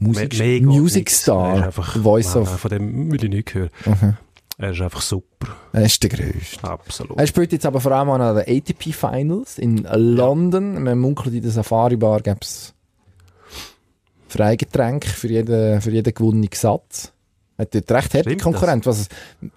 [0.00, 1.22] Musik, Me- mega Music nix.
[1.22, 1.56] Star.
[1.58, 2.60] Ist einfach, Voice nein, of.
[2.60, 3.70] Von dem will ich nicht hören.
[3.84, 4.16] Mhm.
[4.58, 5.48] Er ist einfach super.
[5.72, 6.64] Er ist der Größte.
[6.68, 7.16] Absolut.
[7.18, 10.82] Er spielt jetzt aber vor allem an den ATP Finals in London.
[10.82, 12.74] Man munkelt in der Safari Bar gäbe es
[14.28, 17.12] Freigetränk für jeden, für jeden gewonnenen Satz.
[17.60, 18.86] Hat dort recht harte Konkurrent.
[18.86, 19.08] Was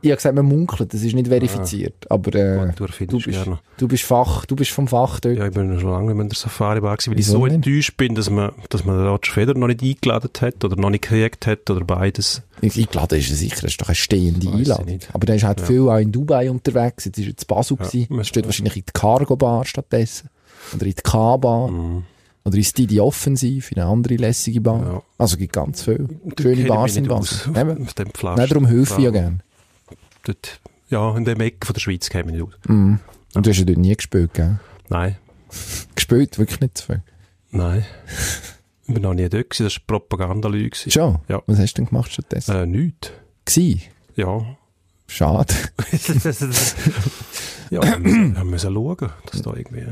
[0.02, 1.94] ich habe gesagt, man munkelt, das ist nicht verifiziert.
[2.10, 5.38] Aber äh, du du bist- du bist Fach, du bist vom Fach dort.
[5.38, 7.54] Ja, ich bin schon lange in der Safari-Bar gewesen, weil ich so nicht?
[7.58, 10.90] enttäuscht bin, dass man, dass man den Roger Federer noch nicht eingeladen hat oder noch
[10.90, 12.42] nicht gekriegt hat oder beides.
[12.64, 15.00] Eingeladen ist er sicher, das ist doch eine stehende Weiss Einladung.
[15.14, 15.66] Aber der ist halt Ja.
[15.68, 17.06] viel auch in Dubai unterwegs.
[17.06, 20.30] Jetzt ist er zu Basel Ja, müsste- Steht wahrscheinlich in die Cargo Bar stattdessen.
[20.74, 21.68] Oder in die K-Bar.
[21.68, 22.04] Mhm.
[22.44, 24.84] Oder in die Offensiv, in eine andere lässige Bar.
[24.84, 25.02] Ja.
[25.18, 27.56] Also gibt ganz viele Dort schöne Bars in Basel.
[27.56, 27.88] Eben.
[27.98, 28.42] Dem Pflaster.
[28.42, 29.40] Nein, darum helfe ich ja gerne.
[30.24, 32.54] Dort, ja, in dem Ecke von der Schweiz käme ich nicht aus.
[32.68, 33.00] Mhm.
[33.36, 34.60] Und du hast ja dort nie gespielt, gell?
[34.90, 35.18] Nein,
[35.96, 37.04] Gespielt, wirklich nicht so viel.
[37.52, 37.86] nein.
[38.88, 40.76] ich bin noch nie dort gewesen, das war Propagandalüge.
[40.90, 41.20] Schon?
[41.28, 41.42] Ja.
[41.46, 42.56] Was hast du denn gemacht stattdessen?
[42.56, 43.12] Äh, nichts.
[43.46, 43.82] Gsi?
[44.16, 44.58] Ja.
[45.08, 45.54] Schade.
[47.70, 49.86] ja, wir müssen, wir müssen schauen, dass da irgendwie,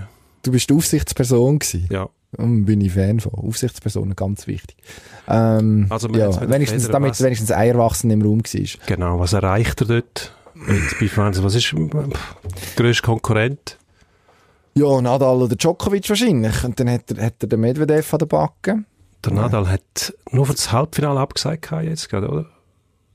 [0.43, 1.87] Du bist die Aufsichtsperson gewesen.
[1.91, 2.09] ja.
[2.37, 3.33] Und bin ich Fan von.
[3.33, 4.77] Aufsichtspersonen, ganz wichtig.
[5.27, 8.85] Ähm, Also, ja, mit wenigstens, Federer damit was- wenigstens ein Erwachsener im Raum war.
[8.85, 10.33] Genau, was erreicht er dort?
[10.67, 12.05] Jetzt bei Fernsehen, was ist der
[12.75, 13.77] grösste Konkurrent?
[14.75, 16.63] Ja, Nadal oder Djokovic wahrscheinlich.
[16.63, 18.83] Und dann hat er, hat er den Medvedev an der Backe.
[19.25, 22.45] Der Nadal hat nur für das Halbfinale abgesagt jetzt gerade, oder?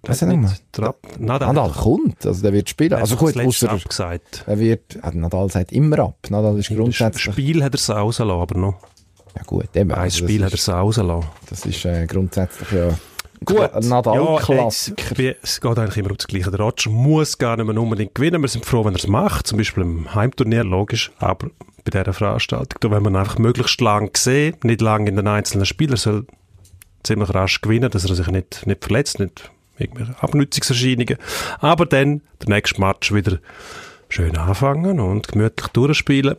[0.02, 2.92] Was Hat er nicht- der- Nadal, Nadal kommt, also der wird spielen.
[2.92, 4.44] hat Also gut, das außer abgesagt.
[4.46, 6.18] er wird, ah, Nadal sagt immer ab.
[6.28, 8.74] Nadal ist Das grundsätzlich, Spiel hat er es rausgelassen, aber noch.
[9.36, 9.92] Ja gut, eben.
[9.92, 11.30] Ein also Spiel hat er das es rausgelassen.
[11.48, 12.94] das ist äh, grundsätzlich ja
[13.46, 15.22] ein Nadal-Klassiker.
[15.22, 16.50] Ja, es geht eigentlich immer um das Gleiche.
[16.50, 18.40] Der Roger muss gar nicht mehr unbedingt gewinnen.
[18.40, 19.46] Wir sind froh, wenn er es macht.
[19.46, 21.12] Zum Beispiel im Heimturnier, logisch.
[21.18, 21.48] Aber
[21.84, 25.66] bei dieser Veranstaltung, da wir ihn einfach möglichst lang sehen, nicht lang in den einzelnen
[25.66, 25.92] Spielen.
[25.92, 26.26] Er soll
[27.02, 31.18] ziemlich rasch gewinnen, dass er sich nicht, nicht verletzt, nicht irgendwelche Abnützungserscheinungen.
[31.60, 33.38] Aber dann, der nächste Match wieder
[34.08, 36.36] schön anfangen und gemütlich durchspielen.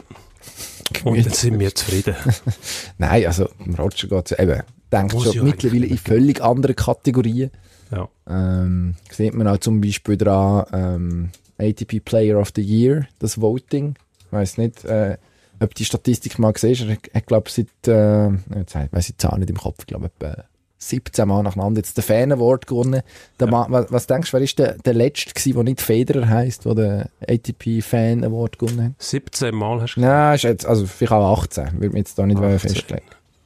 [1.03, 2.15] Und dann sind wir zufrieden.
[2.97, 7.51] Nein, also Roger geht es eben, denkt Muss schon mittlerweile in völlig andere Kategorien.
[7.91, 8.09] Ja.
[8.27, 13.95] Ähm, sieht man auch zum Beispiel dran, ähm, ATP Player of the Year, das Voting.
[14.19, 15.17] Ich weiss nicht, äh,
[15.59, 17.09] ob die Statistik mal gesehen hast.
[17.11, 20.45] Er hat, glaube seit, äh, ich die Zahl nicht im Kopf, ich glaube etwa
[20.77, 23.01] 17 Mal nacheinander jetzt den Fan Award gewonnen.
[23.39, 26.27] Der Ma- was, was denkst du, wer ist der, der letzte gewesen, der nicht Federer
[26.27, 28.91] heisst, der den ATP Fan Award gewonnen hat?
[29.01, 32.25] 17 Mal hast du Nein, ist jetzt, also vielleicht auch 18, würde mich jetzt da
[32.25, 32.59] nicht 18.
[32.59, 33.05] festlegen.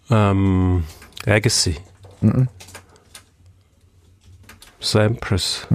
[0.09, 0.83] Ähm,
[1.25, 1.75] Agassi.
[2.21, 2.47] Mhm.
[4.79, 5.67] Sampras.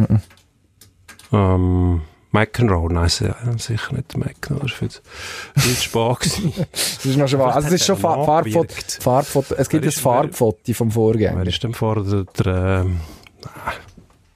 [1.32, 2.02] Ähm,
[2.34, 6.66] McEnroe, nein, sie- sicher nicht McEnroe, das war viel zu spät.
[6.72, 7.54] Das ist noch schon wahr.
[7.54, 8.74] Also es ist schon Fa- Farbfoto.
[9.00, 11.38] Farbfoto, es gibt ein Farbfoto vom Vorgänger.
[11.38, 13.00] Wer ist denn vor der, der ähm,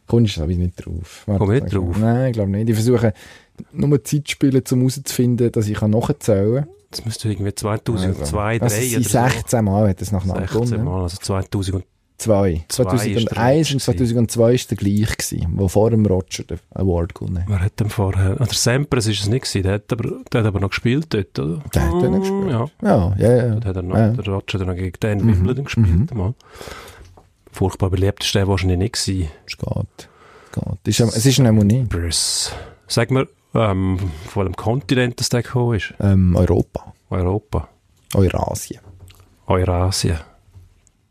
[0.07, 1.25] Kommst du nicht drauf?
[1.27, 1.97] Warte, Komm nicht drauf.
[1.99, 2.69] Nein, ich glaube nicht.
[2.71, 3.13] Ich versuche
[3.73, 6.69] nur Zeit spielen, um herauszufinden, dass ich nachzählen kann.
[6.91, 10.85] das müsste irgendwie 2002, Also 2003 es sind 16 Mal hat es nach 16 gewonnen.
[10.85, 11.83] Mal, also 2003
[12.18, 12.64] Zwei.
[12.68, 16.59] Zwei 2001 und ist der 2002 war der gleich, gewesen, wo vor dem Roger den
[16.74, 17.48] Award gewonnen hat.
[17.48, 18.35] Wer hat denn vorher?
[18.35, 21.38] Der Sampras ist es nicht gewesen, der hat aber, der hat aber noch gespielt dort,
[21.38, 21.62] oder?
[21.72, 22.50] Der hat dann gespielt.
[22.50, 23.54] Ja, Ja, ja, ja.
[23.57, 24.09] der hat er noch, Ja.
[24.11, 25.28] der Roger hat noch gegen Dan Mhm.
[25.28, 26.35] Wimbledon gespielt, mal.
[27.52, 29.31] Furchtbar beliebt ist der wahrscheinlich nicht gewesen.
[29.46, 30.09] Es geht.
[30.52, 30.88] geht.
[30.88, 31.87] Ist, es ist eine Monie.
[32.88, 35.94] Sag mir, ähm, von welchem Kontinent das der gekommen ist?
[36.00, 36.92] Ähm, Europa.
[37.11, 37.68] Europa.
[38.14, 38.81] Eurasien.
[39.46, 40.18] Eurasien.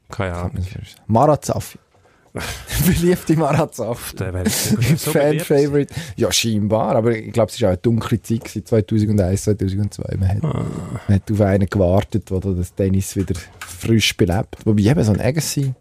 [0.09, 0.65] Keine Ahnung.
[1.07, 1.79] Marazafi.
[2.85, 3.35] Beliebte
[4.77, 5.11] nicht so.
[5.11, 5.93] Fan-Favorite.
[6.17, 6.95] Ja, scheinbar.
[6.95, 10.17] Aber ich glaube, es war auch eine dunkle Zeit, gewesen, 2001, 2002.
[10.17, 10.65] Man hat, Ah.
[11.07, 14.57] man hat auf einen gewartet, der das Tennis wieder frisch belebt.
[14.65, 15.73] Wobei eben so ein Agassi.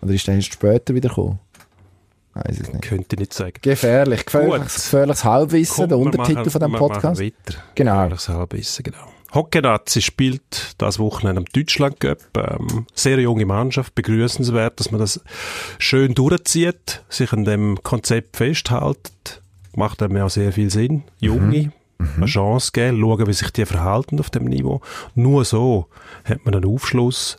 [0.00, 1.38] Oder ist der erst später wieder gekommen?
[2.34, 2.82] Weiß ich nicht.
[2.82, 3.52] Könnte ich nicht sagen.
[3.60, 4.24] Gefährlich.
[4.24, 7.22] Gefährliches, gefährliches Halbwissen, Komm, der Untertitel machen- von machen Podcast.
[7.74, 8.08] Genau.
[8.08, 9.06] Das Halbwissen, genau.
[9.34, 12.18] Hockey-Nazi spielt das Wochenende am Deutschland Cup.
[12.36, 15.20] Ähm, sehr junge Mannschaft, begrüßenswert, dass man das
[15.78, 19.42] schön durchzieht, sich an dem Konzept festhält.
[19.74, 21.02] Macht einem ja auch sehr viel Sinn.
[21.18, 21.72] Junge,
[22.16, 24.80] eine Chance geben, schauen, wie sich die verhalten auf dem Niveau.
[25.16, 25.88] Nur so
[26.24, 27.38] hat man einen Aufschluss.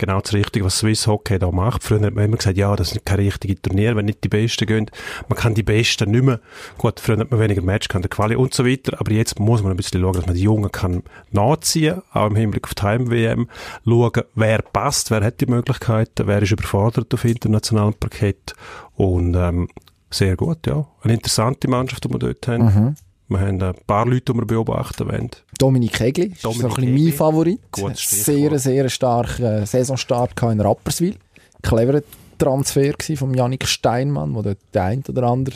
[0.00, 1.84] Genau das Richtige, was Swiss Hockey da macht.
[1.84, 4.64] Früher hat man immer gesagt, ja, das sind keine richtigen Turniere, wenn nicht die Besten
[4.64, 4.90] gehen.
[5.28, 6.40] Man kann die Besten nicht mehr.
[6.78, 8.98] Gut, früher hat man weniger Match, kann der Quali und so weiter.
[8.98, 12.36] Aber jetzt muss man ein bisschen schauen, dass man die Jungen kann nachziehen, auch im
[12.36, 13.46] Hinblick auf die Heim-WM.
[13.84, 18.54] Schauen, wer passt, wer hat die Möglichkeiten, wer ist überfordert auf internationalem Parkett.
[18.94, 19.68] Und, ähm,
[20.08, 20.86] sehr gut, ja.
[21.02, 22.64] Eine interessante Mannschaft, die wir dort haben.
[22.64, 22.94] Mhm.
[23.30, 25.30] Wir haben ein paar Leute, die wir beobachten wollen.
[25.56, 27.12] Dominik Hegli, ist so ein Dominik bisschen mein.
[27.12, 27.60] Favorit.
[27.94, 31.14] Sehr, sehr starken Saisonstart gehabt in Rapperswil.
[31.62, 32.02] Cleverer
[32.38, 35.54] Transfer von Janik Steinmann, wo dort der ein oder andere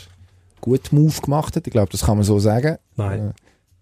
[0.60, 1.66] gut Move gemacht hat.
[1.66, 2.78] Ich glaube, das kann man so sagen.
[2.96, 3.34] Nein.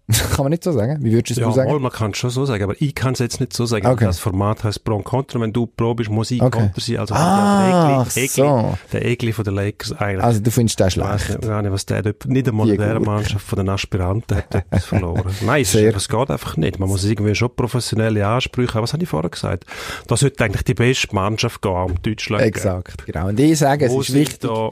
[0.35, 0.97] Kann man nicht so sagen.
[1.01, 1.71] Wie würdest du es sagen?
[1.71, 3.87] mal, man kann es schon so sagen, aber ich kann es jetzt nicht so sagen.
[3.87, 4.03] Okay.
[4.03, 5.39] Das Format heißt Pro und Contra.
[5.39, 6.59] Wenn du Pro bist, muss ich Okay.
[6.59, 6.97] Contra sein.
[6.97, 8.77] Also Ah, der Egli, so.
[8.91, 10.23] der Egli von den Lakers eigentlich.
[10.23, 11.39] Also du findest den ich weiss schlecht.
[11.39, 12.99] nicht, gar nicht, was der nicht einmal Die in Gurke.
[12.99, 15.23] Mannschaft von den Aspiranten hat etwas verloren.
[15.45, 16.79] Nein, es, ist, es geht einfach nicht.
[16.79, 18.83] Man muss irgendwie schon professionelle Ansprüche haben.
[18.83, 19.63] Was habe ich vorher gesagt?
[20.07, 22.43] Da sollte eigentlich die beste Mannschaft gehen, um Deutschland.
[22.43, 23.29] Exakt, genau.
[23.29, 24.41] Und ich sage, es Wo ist sind wichtig.
[24.41, 24.71] da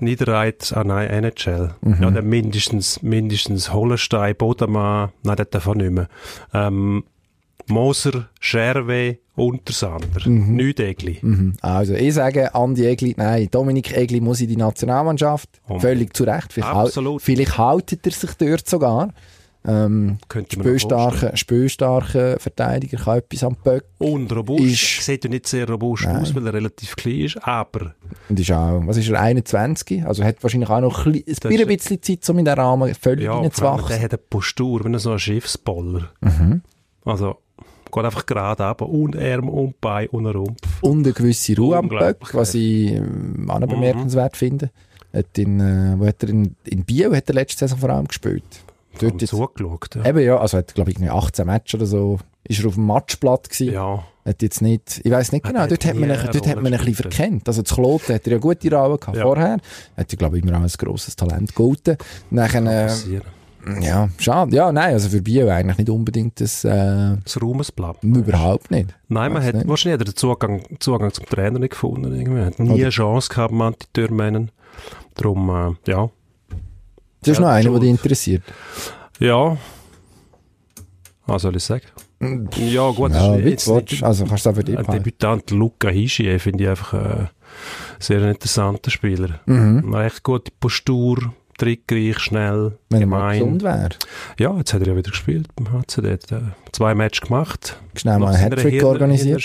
[0.00, 1.74] Niederreit, ah nein, NHL.
[1.80, 1.96] Mhm.
[2.02, 6.08] Ja, dann mindestens, mindestens Hollenstein, Bodemann, nein, das darf nicht mehr.
[6.52, 7.04] Ähm,
[7.68, 10.28] Moser, Scherwe, Untersander.
[10.28, 10.56] Mhm.
[10.56, 11.18] Nicht Egli.
[11.22, 11.54] Mhm.
[11.60, 15.48] Also, ich sage, Andi Egli, nein, Dominik Egli muss in die Nationalmannschaft.
[15.68, 15.78] Oh.
[15.78, 16.52] Völlig zu Recht.
[16.52, 17.22] Vielleicht, hal- Absolut.
[17.22, 19.14] vielleicht haltet er sich dort sogar.
[19.64, 23.84] Ähm, Könnte man mir spielstarker, spielstarker Verteidiger kann etwas am Böck.
[23.98, 24.64] Und robust.
[24.64, 26.16] Ist- Sieht ja nicht sehr robust Nein.
[26.16, 27.94] aus, weil er relativ klein ist, aber
[28.28, 30.04] Und ist auch, was ist er, 21?
[30.04, 33.24] Also hat wahrscheinlich auch noch ein, bisschen- ein bisschen Zeit, um in den Rahmen völlig
[33.26, 33.88] ja, reinzuwachsen.
[33.88, 36.10] der hat eine Postur, wenn er so ein Schiffsboller.
[36.20, 36.62] Mhm.
[37.04, 37.36] Also,
[37.92, 40.56] geht einfach gerade ab, und Arm und Bein und Rumpf.
[40.80, 41.88] Und eine gewisse Ruhe am.
[41.88, 44.70] Böck, was ich ähm, auch noch bemerkenswert finde.
[45.12, 48.08] Hat in, äh, wo hat er in, in Biel hat er letzte Saison vor allem
[48.08, 48.61] gespielt.
[49.00, 50.04] Dort jetzt, zugeschaut, ja.
[50.06, 52.86] eben ja, also hat glaube ich irgendwie 18 Matches oder so, ist er auf dem
[52.86, 53.72] Matchblatt gewesen.
[53.74, 54.04] ja.
[54.24, 56.66] Hat jetzt nicht, ich weiß nicht genau, hat dort hat man, eine dort hat man
[56.72, 57.48] ein bisschen verkennt.
[57.48, 59.24] Also zu Kloten hat er ja gute Rauen gehabt Ja.
[59.24, 59.58] vorher.
[59.96, 61.96] Hat er glaube ich immer auch ein grosses Talent gegolten.
[62.30, 64.54] Nachher, äh, ja, schade.
[64.54, 67.96] Ja, nein, also für Biel eigentlich nicht unbedingt das, äh, Das Ruhmesblatt.
[68.04, 68.94] überhaupt nicht.
[69.08, 69.66] Nein, man hat nicht.
[69.68, 72.14] wahrscheinlich hat den Zugang, Zugang zum Trainer nicht gefunden.
[72.16, 72.42] Irgendwie.
[72.44, 74.52] Hat nie Oder- eine Chance gehabt, Mantitürmännen.
[75.14, 76.10] Darum, äh, ja.
[77.22, 78.42] Das ist noch Ja, einer, der dich interessiert.
[79.18, 79.56] Ja.
[81.26, 81.86] Was soll ich sagen?
[82.56, 84.02] Ja, gut, Ja, ist jetzt willst.
[84.02, 87.26] Also kannst du einfach ein dir Debütant Luca Hischi finde ich einfach äh,
[87.98, 89.40] sehr interessanter Spieler.
[89.46, 89.94] Mhm.
[89.94, 93.38] Recht gute Postur, trickreich, schnell, Wenn er mal gemein.
[93.38, 93.88] gesund wäre.
[94.38, 96.12] Ja, jetzt hat er ja wieder gespielt beim HCD.
[96.12, 96.40] Hat, äh,
[96.72, 97.78] zwei Matches gemacht.
[97.94, 99.42] Schnell mal einen Hattrick Hirn- organisiert.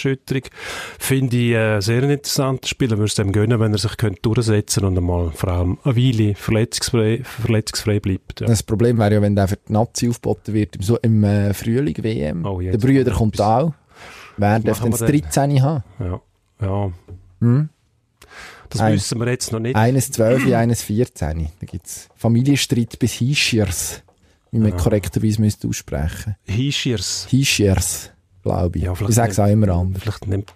[1.00, 2.98] Finde ich äh, sehr ein interessanter Spieler.
[2.98, 6.36] Würde es dem gönnen, wenn er sich könnte durchsetzen und einmal vor allem eine Weile
[6.36, 8.42] verletzungsfrei, verletzungsfrei bleibt.
[8.42, 8.48] Ja.
[8.48, 11.54] Das Problem wäre ja, wenn der für die Nazi aufgeboten wird, im, so, im äh,
[11.54, 12.46] Frühling WM.
[12.46, 13.74] Oh, der Brüder kommt auch.
[14.38, 15.22] Wer darf denn das wir denn?
[15.22, 15.84] 13 haben?
[16.00, 16.22] Ja.
[16.62, 16.92] ja.
[17.42, 17.70] Hm?
[18.78, 19.76] Das Ein- wissen wir jetzt noch nicht.
[19.76, 21.48] Eines 12, eines 14.
[21.60, 24.02] Da gibt es Familienstreit bis Hischiers,
[24.52, 24.78] wie man Ja.
[24.78, 27.28] korrekterweise müsste aussprechen Hischiers.
[27.30, 28.12] Hischiers,
[28.44, 28.86] glaube ich.
[28.86, 30.04] Ja, ich sage es auch immer anders.
[30.04, 30.52] Vielleicht nimmt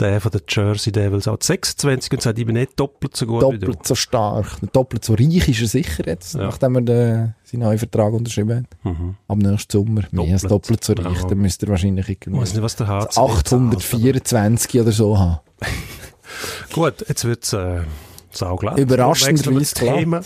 [0.00, 3.26] der von der Jersey Devils auch die 26 und sagt, ich bin nicht doppelt so
[3.26, 3.42] gut.
[3.42, 6.40] Doppelt so stark, doppelt so reich ist er sicher jetzt, Ja.
[6.46, 8.84] nachdem er den, seinen neuen Vertrag unterschrieben hat.
[8.84, 9.14] Mhm.
[9.28, 10.02] Ab nächsten Sommer.
[10.10, 10.82] Mehr als Doppelt.
[10.82, 11.22] doppelt so reich.
[11.22, 11.28] Ja.
[11.28, 15.38] Dann müsste er wahrscheinlich Ich irgendwie weiß nicht, was der HC 824 oder so haben.
[16.72, 17.80] Gut, jetzt wird es äh,
[18.30, 18.78] sauglatt.
[18.78, 19.98] Überraschend, Wechseln wir wie das es klappt.
[19.98, 20.20] Thema.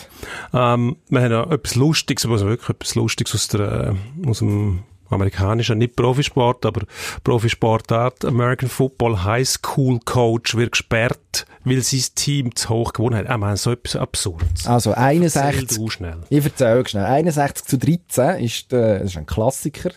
[0.52, 3.94] Ähm, wir haben ja etwas Lustiges, also wirklich etwas Lustiges aus, der,
[4.24, 6.82] äh, aus dem amerikanischer, nicht Profisport, aber
[7.24, 13.30] Profisportart, American Football High School Coach wird gesperrt, weil sein Team zu hoch gewonnen hat.
[13.30, 14.66] Ich meine, so etwas Absurdes.
[14.66, 16.18] Also Erzähl 61, du schnell.
[16.28, 19.90] ich erzähle schnell, 61 zu 13 ist, äh, das ist ein Klassiker.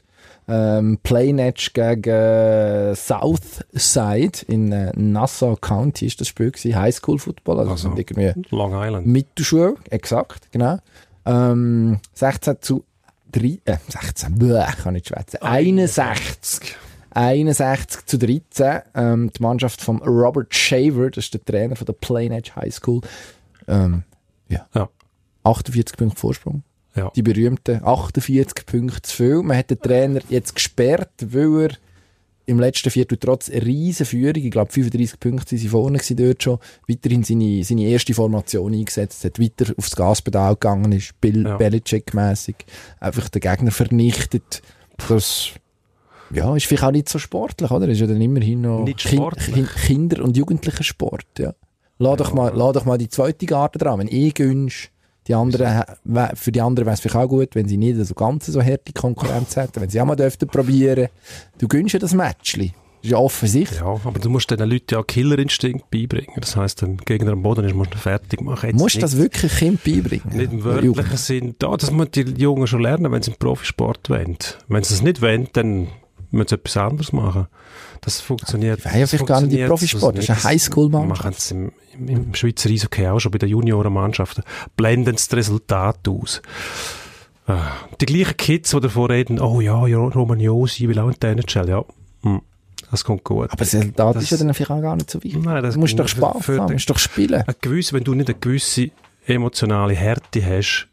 [0.54, 7.72] Ähm, Playmatch gegen Southside in äh, Nassau County ist das Spiel gewesen, Highschool Football, also,
[7.72, 7.96] Also.
[7.96, 9.08] irgendwie Long Island.
[9.08, 10.80] Mittelschule, exakt, genau.
[11.26, 12.84] Ähm, 16 zu
[13.32, 15.38] 3, äh, 16, bäh, kann nicht schwätzen.
[15.42, 16.76] 61.
[17.12, 18.82] 61 zu 13.
[18.94, 22.74] Ähm, die Mannschaft von Robert Shaver, das ist der Trainer von der Plain Edge High
[22.74, 23.02] School,
[23.70, 24.04] ähm,
[24.50, 24.68] ja.
[24.76, 24.90] Ja.
[25.44, 26.64] 48 Punkte Vorsprung.
[26.96, 27.12] Ja.
[27.16, 29.44] Die berühmten 48 Punkte zu viel.
[29.44, 31.70] Man hat den Trainer jetzt gesperrt, weil er
[32.48, 36.44] im letzten Viertel trotz riesen Führung, ich glaube 35 Punkte sind sie vorne gewesen dort
[36.44, 41.56] schon, weiterhin seine, seine erste Formation eingesetzt hat, weiter aufs Gaspedal gegangen ist, Bill Ja.
[41.58, 42.56] Belichick-mässig,
[43.00, 44.62] einfach den Gegner vernichtet.
[45.08, 45.52] Das
[46.34, 47.88] ja, ist vielleicht auch nicht so sportlich, oder?
[47.88, 49.56] Ist ja dann immerhin noch Nicht sportlich.
[49.56, 51.54] Kin- Kinder- und Jugendlichensport, ja.
[52.00, 54.00] Lass doch mal, lass doch mal die zweite Garde dran.
[54.00, 54.90] Wenn ich gönnst,
[55.28, 55.84] die anderen,
[56.34, 58.92] für die anderen wäre es vielleicht auch gut, wenn sie nicht so ganz so harte
[58.94, 61.10] Konkurrenz hätten, wenn sie auch mal dürften probieren.
[61.60, 62.74] Du gönnst ja das Matchli.
[63.02, 63.80] Das ist ja offensichtlich.
[63.80, 66.36] Ja, aber du musst den Leuten ja Killerinstinkt beibringen.
[66.40, 68.70] Das heisst, der Gegner am Boden ist, musst du fertig machen.
[68.70, 70.38] Jetzt Musst du das wirklich Kind beibringen?
[70.38, 71.56] Nicht im wörtlichen Sinn.
[71.58, 74.38] Da, das müssen die Jungen schon lernen, wenn sie im Profisport wollen.
[74.68, 75.88] Wenn sie es nicht wollen, dann
[76.30, 77.48] müssen sie etwas anderes machen.
[78.04, 78.84] Das funktioniert.
[78.84, 80.18] Ja vielleicht gar nicht in funktioniert Profisport.
[80.18, 80.44] Das ist eine.
[80.44, 81.24] Highschool-Mannschaft.
[81.24, 84.44] Machen sie im, im, im Schweizer Eishockey auch schon bei den Juniorenmannschaften.
[84.76, 86.42] Blenden das Resultat aus.
[87.48, 91.28] Ah, Die gleichen Kids, die davor reden, oh ja, ja Romagnosi will auch in die
[91.28, 91.70] NHL.
[91.70, 91.84] Ja,
[92.24, 92.42] hm,
[92.90, 93.50] das kommt gut.
[93.52, 95.44] Aber das Resultat Das- ist ja dann vielleicht auch gar nicht so wichtig.
[95.44, 97.44] Nein, das du musst doch Spaß für haben, du musst doch spielen.
[97.62, 98.90] Gewisse, wenn du nicht eine gewisse
[99.26, 100.88] emotionale Härte hast,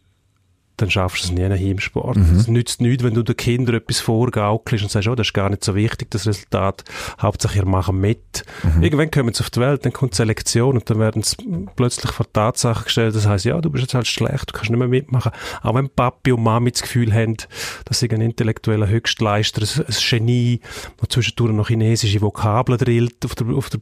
[0.79, 2.17] dann schaffst du es nie in im Sport.
[2.17, 5.51] Es nützt nichts, wenn du den Kindern etwas vorgaukelst und sagst, oh, das ist gar
[5.51, 6.85] nicht so wichtig, das Resultat.
[7.21, 8.45] Hauptsache, ihr machen mit.
[8.81, 11.37] Irgendwann kommen sie auf die Welt, dann kommt die Selektion und dann werden sie
[11.77, 14.71] plötzlich vor die Tatsache gestellt, das heißt, ja, du bist jetzt halt schlecht, du kannst
[14.71, 15.33] nicht mehr mitmachen.
[15.63, 17.37] Auch wenn Papi und Mami das Gefühl haben,
[17.85, 20.61] dass sie ein intellektueller Höchstleister, ein, ein Genie,
[21.01, 23.81] der zwischendurch noch chinesische Vokabeln drillt auf der, auf der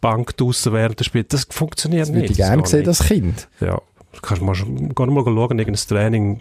[0.00, 2.30] Bank draussen während des Spiels, das funktioniert Das nicht.
[2.32, 2.88] ich gerne geht sehen, nicht.
[2.88, 3.48] das Kind.
[3.60, 3.80] Ja,
[4.22, 6.40] kannst mal, schon- geh mal schauen, irgendein Training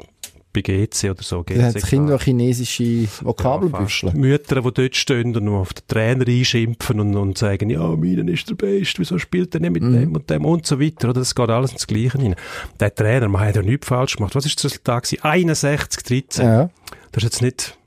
[0.54, 1.44] bei GC oder so.
[1.44, 4.12] Das hat das Kind noch chinesische Vokabeln ja.
[4.14, 8.50] Mütter, die dort stehen und auf den Trainer einschimpfen und, und sagen, ja, meinen ist
[8.50, 9.94] der Beste, wieso spielt er nicht mit Mhm.
[10.00, 11.10] dem und dem und so weiter.
[11.10, 11.20] Oder?
[11.20, 12.36] Das geht alles ins Gleiche rein.
[12.80, 14.34] Der Trainer, man hat ja nichts falsch gemacht.
[14.34, 15.24] Was ist das Resultat gewesen?
[15.24, 16.46] 61, 13.
[16.46, 16.70] Ja.
[17.12, 17.78] Das ist jetzt nicht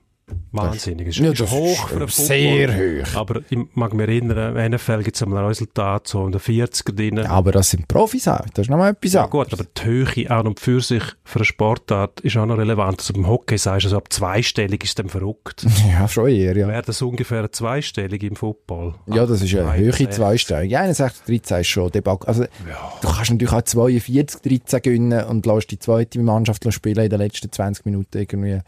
[0.51, 1.07] wahnsinnig.
[1.07, 3.15] Ist, Ja, ist das hoch ist für einen sehr hoch.
[3.15, 6.41] Aber ich mag mich erinnern, im NFL gibt es einmal ein Resultat so in den
[6.41, 7.17] 40er drin.
[7.17, 8.39] Ja, aber das sind Profis auch.
[8.53, 9.49] Das ist nochmal etwas Ja anderes.
[9.49, 12.99] gut, aber die Höhe an und für sich für eine Sportart ist auch noch relevant.
[12.99, 15.65] Also beim Hockey sagst du, also ab zweistellig ist dann verrückt.
[15.89, 16.67] Ja, schon eher, ja.
[16.67, 18.93] Wäre das ungefähr eine zweistellig im Football?
[19.07, 20.63] Ja, das ist eine Zwei, höhere.
[20.65, 22.27] Ja, 61, 13 ist schon Debakel.
[22.27, 27.09] Also, du kannst natürlich auch 42, 13 gewinnen und lässt die zweite Mannschaft spielen in
[27.09, 28.59] den letzten 20 Minuten irgendwie.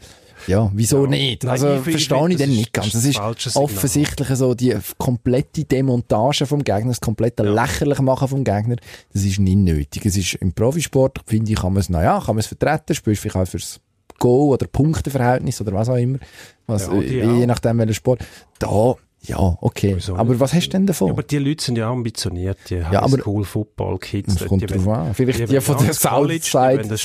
[0.46, 1.10] Ja, wieso Ja.
[1.10, 1.42] nicht?
[1.44, 2.92] Nein, Also, ich verstehe ich das dann nicht ganz.
[2.92, 3.34] das ist Signal.
[3.54, 8.76] offensichtlich so die komplette Demontage vom Gegner, das komplette lächerlich machen vom Gegner.
[9.12, 10.04] Das ist nicht nötig.
[10.06, 13.22] Es ist im Profisport, finde ich, kann man es, naja, kann man es vertreten, spielst
[13.22, 13.80] vielleicht auch fürs
[14.18, 16.18] Goal oder Punkteverhältnis oder was auch immer.
[16.66, 18.20] Was, Ja, äh, je nachdem, welcher Sport.
[18.58, 19.92] Da, ja, okay.
[19.96, 21.08] Wieso Aber was hast du denn davon?
[21.08, 24.34] Ja, aber die Leute sind ja ambitioniert, die Ja, aber- Highschool-Football-Kids.
[24.36, 25.14] Das kommt drauf an.
[25.14, 27.00] Vielleicht die, wollen von ja der die Southside Cyclones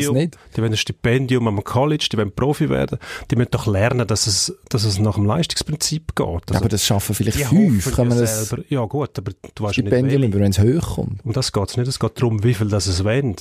[0.00, 0.38] Stipendium- nicht.
[0.56, 2.98] Die wollen ein Stipendium am College, die wollen Profi werden.
[3.30, 6.26] Die müssen doch lernen, dass es, dass es nach dem Leistungsprinzip geht.
[6.26, 7.94] Also, aber das schaffen vielleicht die fünf.
[7.94, 8.64] Kann man ja das selber.
[8.68, 11.24] Ja gut, aber du weißt ja nicht, Stipendium wenn es hoch kommt?
[11.24, 11.88] Um das geht es nicht.
[11.88, 13.36] Es geht darum, wie viel das es wollen.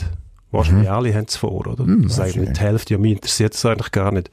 [0.54, 1.84] Wahrscheinlich alle haben es vor, oder?
[1.86, 2.94] Mhm, das ist eigentlich die Hälfte.
[2.94, 4.30] Ja, mich interessiert es eigentlich gar nicht.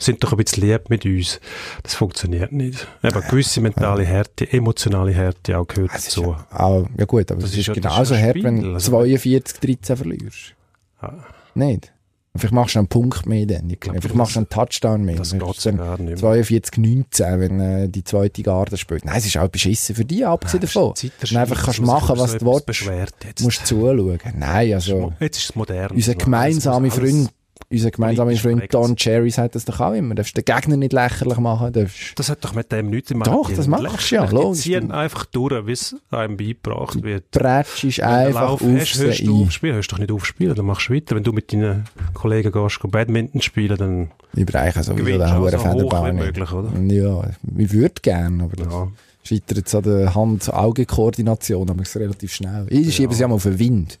[0.00, 1.40] Sind doch ein bisschen lieb mit uns.
[1.82, 2.86] Das funktioniert nicht.
[3.02, 6.36] Eben, gewisse mentale Härte, emotionale Härte auch gehört ist dazu.
[6.36, 9.58] ja, auch, ja gut, aber Das ist ist, das genauso hart, wenn du also- 42,
[9.60, 10.54] 13 verlierst.
[11.02, 11.14] Ja.
[11.54, 11.92] Nicht?
[12.36, 13.68] Vielleicht machst du einen Punkt mehr dann.
[13.68, 15.16] Ich glaub, Vielleicht das- machst du einen Touchdown mehr.
[15.16, 16.16] Das geht gar nicht mehr.
[16.16, 19.04] 42, 19, wenn äh, die zweite Garde spielt.
[19.04, 20.94] Nein, es ist auch beschissen für dich, abgesehen davon.
[20.94, 24.18] Zeit Wenn du einfach kannst machen, was du willst, musst du zuschauen.
[24.36, 25.12] Nein, also...
[25.18, 25.90] Jetzt ist es modern.
[25.90, 27.30] Unser gemeinsamer Freund,
[27.70, 28.72] unser gemeinsamer Freund.
[28.72, 30.10] Don Cherry sagt das doch auch immer.
[30.10, 31.72] Du darfst den Gegner nicht lächerlich machen.
[31.72, 34.62] Darfst Das hat doch mit dem nichts zu Doch, das machst du ja, Die logisch.
[34.62, 37.24] ziehen einfach durch, wie es einem beigebracht wird.
[37.32, 37.64] Wenn
[37.96, 40.88] du einfach auf hast, hörst du auf spielen, hörst doch nicht auf spielen, dann machst
[40.88, 41.14] du weiter.
[41.16, 45.50] Wenn du mit deinen Kollegen gehst, geh Badminton spielen, dann Ich bereiche sowieso den hohen
[45.50, 46.24] Federball nicht.
[46.24, 46.72] möglich, oder?
[46.80, 48.88] Ja, ich würde gerne, aber das Ja.
[49.24, 52.66] scheitert jetzt an der Hand-Augen-Koordination, aber es ist relativ schnell.
[52.70, 53.98] Ich schiebe sie einmal auf den Wind.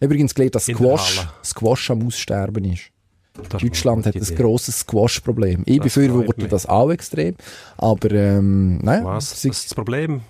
[0.00, 1.26] Übrigens gelernt, dass Squash.
[1.42, 2.90] Squash am Aussterben ist.
[3.48, 4.34] Das ist Deutschland hat ein Idee.
[4.34, 5.62] grosses Squash-Problem.
[5.66, 7.34] Ich Das befürworte das auch extrem.
[7.76, 9.40] Aber, ähm, naja, Was?
[9.42, 10.22] sie- Was ist das Problem?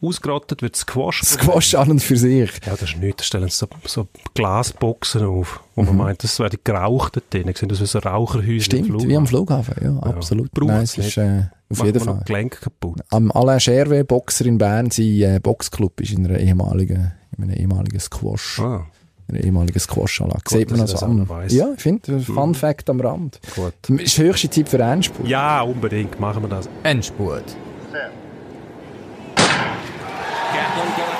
[0.00, 1.22] Ausgerottet wird Squash.
[1.24, 2.52] Squash an und für sich.
[2.64, 3.16] Ja, das ist nichts.
[3.22, 7.52] Da stellen sie so, so Glasboxen auf, wo man meint, das wäre geraucht dort drin.
[7.52, 10.52] Sehen das wie so Raucherhäuser im Stimmt, wie am Flughafen, ja, absolut.
[10.52, 11.18] Braucht's Nein, es ist, nicht.
[11.18, 12.22] äh, auf Macht jeden Fall.
[12.24, 13.00] Gelenk kaputt.
[13.10, 17.54] Am Alain Scherwe, Boxer in Bern, sein äh, Boxclub ist in einer ehemaligen, in einem
[17.56, 18.86] ehemaligen Squash, Ah,
[19.28, 20.42] in einer ehemaligen Squash-Anlage.
[20.48, 21.28] Sieht man das auch an.
[21.48, 23.40] Ja, ich finde, ein Fun Fact am Rand.
[23.54, 23.72] gut.
[24.00, 25.28] Es ist höchste Zeit für Endspurt.
[25.28, 26.18] Ja, unbedingt.
[26.18, 26.68] Machen wir das.
[26.82, 27.44] Endspurt.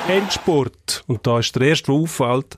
[0.09, 1.03] Endspurt.
[1.05, 2.57] Und da ist der erste, der auffällt,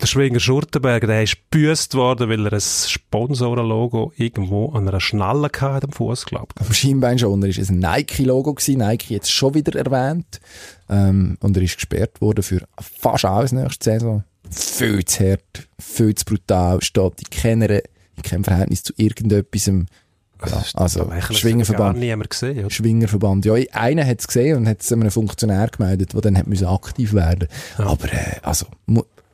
[0.00, 5.50] der Schwinger Schurtenberger, der ist gebüßt worden, weil er ein Sponsorenlogo irgendwo an einer Schnalle
[5.58, 6.66] hatte am Fuß, glaube ich.
[6.66, 8.56] Am Schienbeinschoner war ein Nike-Logo.
[8.68, 10.40] Nike jetzt schon wieder erwähnt.
[10.88, 14.24] Ähm, und er ist gesperrt worden für fast alles nächste Saison.
[14.50, 19.66] Viel zu hart, viel zu brutal, steht in keiner, in keinem Verhältnis zu irgendetwas.
[19.66, 21.98] Ja, also, Schwingerverband.
[21.98, 22.60] Niemand gesehen.
[22.60, 22.70] Oder?
[22.70, 23.44] Schwingerverband.
[23.44, 26.66] Ja, einer hat es gesehen und hat es einem Funktionär gemeldet, der dann hat müssen
[26.66, 27.46] aktiv werden
[27.76, 28.66] Aber äh, also,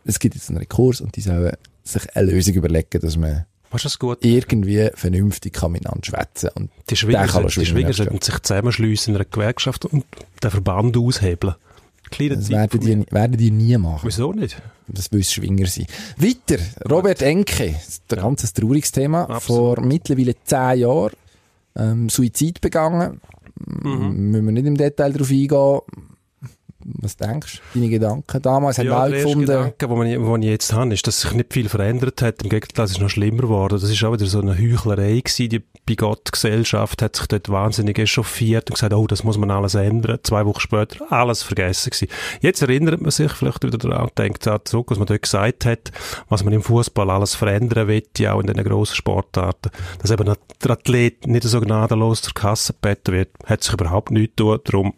[0.04, 1.52] es gibt jetzt einen Rekurs und die sollen
[1.84, 3.44] sich eine Lösung überlegen, dass man
[4.20, 9.14] irgendwie vernünftig kann miteinander schwätzen und Die Schwinger, der kann die Schwinger sollten sich zusammenschliessen
[9.14, 10.04] in einer Gewerkschaft und
[10.42, 11.54] den Verband aushebeln.
[12.10, 12.96] Kleiner Das werden mir.
[12.96, 14.06] die, werden die nie machen.
[14.06, 14.60] Wieso nicht?
[14.88, 15.86] Das will Schwinger sein.
[16.16, 17.74] Weiter, Robert Enke.
[17.84, 19.28] Das ein ganz trauriges Thema.
[19.28, 19.78] Absolut.
[19.78, 21.12] Vor mittlerweile zehn Jahren
[21.76, 23.20] ähm, Suizid begangen.
[23.82, 24.30] Mhm.
[24.30, 25.80] Müssen wir nicht im Detail darauf eingehen.
[27.00, 27.78] Was denkst du?
[27.78, 28.42] Deine Gedanken?
[28.42, 31.32] Damals haben Ja, erste gefunden, Gedanke, den ich, den ich jetzt habe, ist, dass sich
[31.32, 32.42] nicht viel verändert hat.
[32.42, 33.78] Im Gegenteil, es ist noch schlimmer geworden.
[33.80, 35.48] Das ist auch wieder so eine Heuchlerei gewesen.
[35.48, 40.18] Die Bigott-Gesellschaft hat sich dort wahnsinnig echauffiert und gesagt, oh, das muss man alles ändern.
[40.22, 42.08] Zwei Wochen später, alles vergessen gewesen.
[42.40, 45.64] Jetzt erinnert man sich vielleicht wieder daran und denkt auch zurück, was man dort gesagt
[45.64, 45.92] hat,
[46.28, 49.70] was man im Fußball alles verändern will, ja auch in den grossen Sportarten.
[50.00, 54.36] Dass eben der Athlet nicht so gnadenlos zur Kasse gebeten wird, hat sich überhaupt nichts
[54.36, 54.60] getan.
[54.64, 54.94] Darum,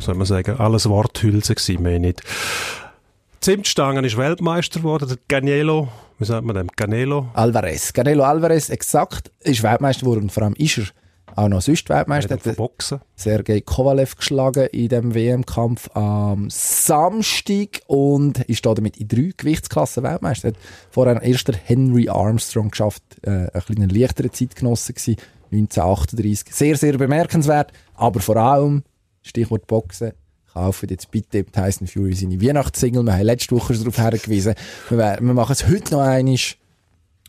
[0.00, 2.22] soll man sagen, alles Worthülse gewesen, mehr nicht.
[3.40, 5.88] Zimtstangen ist Weltmeister geworden, der Canelo,
[6.18, 7.28] wie sagt man dem, Canelo.
[7.34, 7.92] Alvarez.
[7.92, 10.84] Canelo Alvarez, exakt, ist Weltmeister geworden und vor allem ist er
[11.36, 12.34] auch noch sonst Weltmeister.
[12.34, 13.00] Hat Boxen.
[13.14, 20.02] Sergei Kovalev geschlagen in dem WM-Kampf am Samstag und ist da damit in drei Gewichtsklassen
[20.02, 20.48] Weltmeister.
[20.48, 20.56] Hat
[20.90, 25.16] vorher erster Henry Armstrong geschafft, äh, ein bisschen leichtere Zeitgenosse gewesen,
[25.52, 26.54] 1938.
[26.54, 28.82] Sehr, sehr bemerkenswert, aber vor allem,
[29.26, 30.12] Stichwort Boxen,
[30.52, 33.02] kaufen jetzt bitte Tyson Fury seine Weihnachtssingle.
[33.02, 34.54] Wir haben letzte Woche schon darauf hingewiesen.
[34.88, 36.36] Wir, wir machen es heute noch einmal.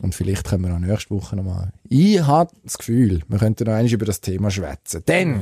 [0.00, 1.72] Und vielleicht können wir auch nächste Woche nochmal.
[1.88, 5.02] Ich habe das Gefühl, wir könnten noch einmal über das Thema schwätzen.
[5.08, 5.40] Denn.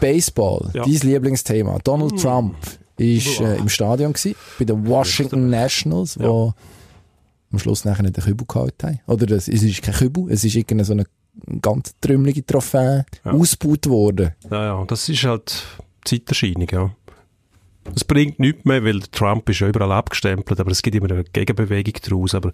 [0.00, 0.82] Baseball, Ja.
[0.84, 1.78] dein Lieblingsthema.
[1.84, 2.56] Donald Trump
[2.98, 6.52] ist äh, im Stadion gewesen, bei den Washington Nationals, wo
[7.52, 9.00] am Schluss nachher nicht den Kübel gehalten haben.
[9.06, 11.04] Oder das, es ist kein Kübel, es ist irgendeine so eine
[11.60, 13.32] ganz trümmelige Trophäe Ja.
[13.32, 14.32] ausgebaut worden.
[14.50, 15.64] Ja, ja, das ist halt
[16.04, 16.90] Zeiterscheinung, ja.
[17.96, 21.24] Es bringt nichts mehr, weil Trump ist ja überall abgestempelt, aber es gibt immer eine
[21.24, 22.34] Gegenbewegung daraus.
[22.34, 22.52] Aber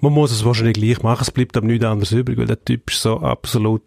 [0.00, 2.88] man muss es wahrscheinlich gleich machen, es bleibt aber nichts anderes übrig, weil der Typ
[2.90, 3.82] ist so absolut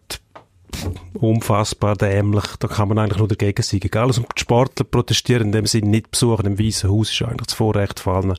[1.14, 2.44] unfassbar dämlich.
[2.58, 3.80] Da kann man eigentlich nur dagegen sein.
[3.82, 7.46] Egal, also die Sportler protestieren in dem Sinne nicht besuchen im Weißen Haus, ist eigentlich
[7.46, 8.38] das Vorrecht von allen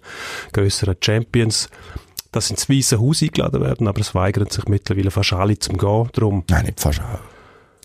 [0.53, 1.69] grösseren Champions,
[2.35, 5.77] dass sie ins Weiße Haus eingeladen werden, aber es weigern sich mittlerweile fast alle zum
[5.77, 6.09] Gehen.
[6.13, 7.19] Darum Nein, nicht fast auch.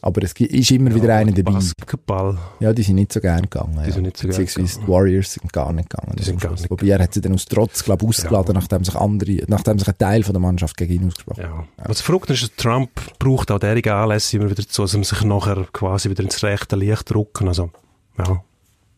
[0.03, 1.53] Aber es ist immer wieder einer dabei.
[1.53, 2.38] Basketball.
[2.59, 3.78] Ja, die sind nicht so gern gegangen.
[3.82, 3.92] Die ja.
[3.92, 6.16] sind nicht so gern Beziehungsweise die Warriors sind gar nicht gegangen.
[6.16, 8.82] Die sind gar nicht Wobei er hat sie dann aus Trotz, glaube ich, ausgeladen, nachdem
[8.82, 11.51] sich andere, nachdem sich ein Teil von der Mannschaft gegen ihn ausgesprochen hat.
[11.51, 11.84] Ja.
[11.84, 15.66] Was verrückt ist, dass Trump braucht auch derige Anlässe immer wieder dazu, um sich nachher
[15.72, 17.48] quasi wieder ins rechte Licht zu rücken.
[17.48, 17.70] Also,
[18.18, 18.42] ja.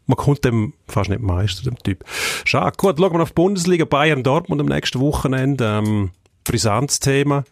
[0.07, 2.05] Man kommt dem fast nicht meister, dem Typ.
[2.44, 2.76] Schade.
[2.76, 3.84] Gut, schauen wir auf die Bundesliga.
[3.84, 5.80] Bayern Dortmund am nächsten Wochenende.
[5.82, 6.11] Ähm,
[6.44, 7.44] brisantes Thema.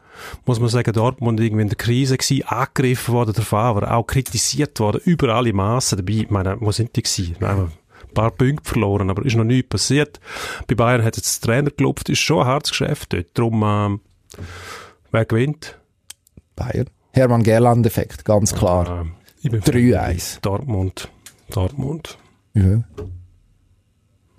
[0.44, 4.78] Muss man sagen, Dortmund irgendwie in der Krise gewesen, angegriffen worden, der Favre, auch kritisiert
[4.80, 6.20] worden, über alle Massen dabei.
[6.20, 7.36] Ich meine, wo sind die gewesen?
[7.40, 10.20] Nein, ein paar Punkte verloren, aber ist noch nichts passiert.
[10.66, 13.26] Bei Bayern hat jetzt der Trainer gelupft, ist schon ein hartes Geschäft dort.
[13.34, 14.00] Darum, ähm,
[15.10, 15.78] wer gewinnt?
[16.56, 16.90] Bayern.
[17.12, 19.02] Hermann Gerland-Effekt, ganz klar.
[19.02, 20.40] Ähm, ich bin 3-1.
[20.42, 21.08] Dortmund.
[21.50, 22.18] Dortmund.
[22.54, 22.82] Ja.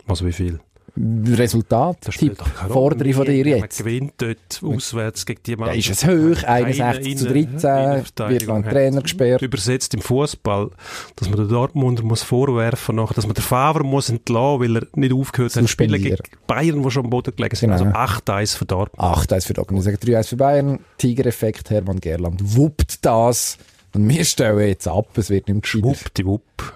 [0.08, 0.60] Also wie viel?
[0.98, 2.38] Resultat, Tipp,
[2.68, 3.78] fordere von dir Man jetzt.
[3.78, 5.90] gewinnt dort auswärts gegen die Ja, Mannschaft.
[5.90, 8.66] ist es hoch, Keine 61 zu Innen- 13, wird hat.
[8.74, 9.42] Trainer gesperrt.
[9.42, 10.70] Übersetzt im Fußball,
[11.16, 14.88] dass man den Dortmunder muss vorwerfen nachher, dass man den Favre muss entlassen, weil er
[14.96, 16.18] nicht aufgehört hat zu spielen gegen.
[16.46, 17.70] Bayern, die schon am Boden gelegen sind.
[17.72, 17.84] Genau.
[17.96, 19.02] Also 8-1 für Dortmund.
[19.02, 19.80] 8-1 für Dortmund.
[19.80, 20.80] Ich sage 3-1 für Bayern.
[20.98, 23.58] Tiger-Effekt, Hermann Gerland wuppt das.
[23.94, 25.64] Und wir stellen jetzt ab, es wird nicht mehr.
[25.64, 26.74] Schwuppdiwupp.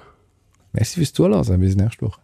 [0.75, 2.19] Merci fürs Zuhören, bis nächste Woche.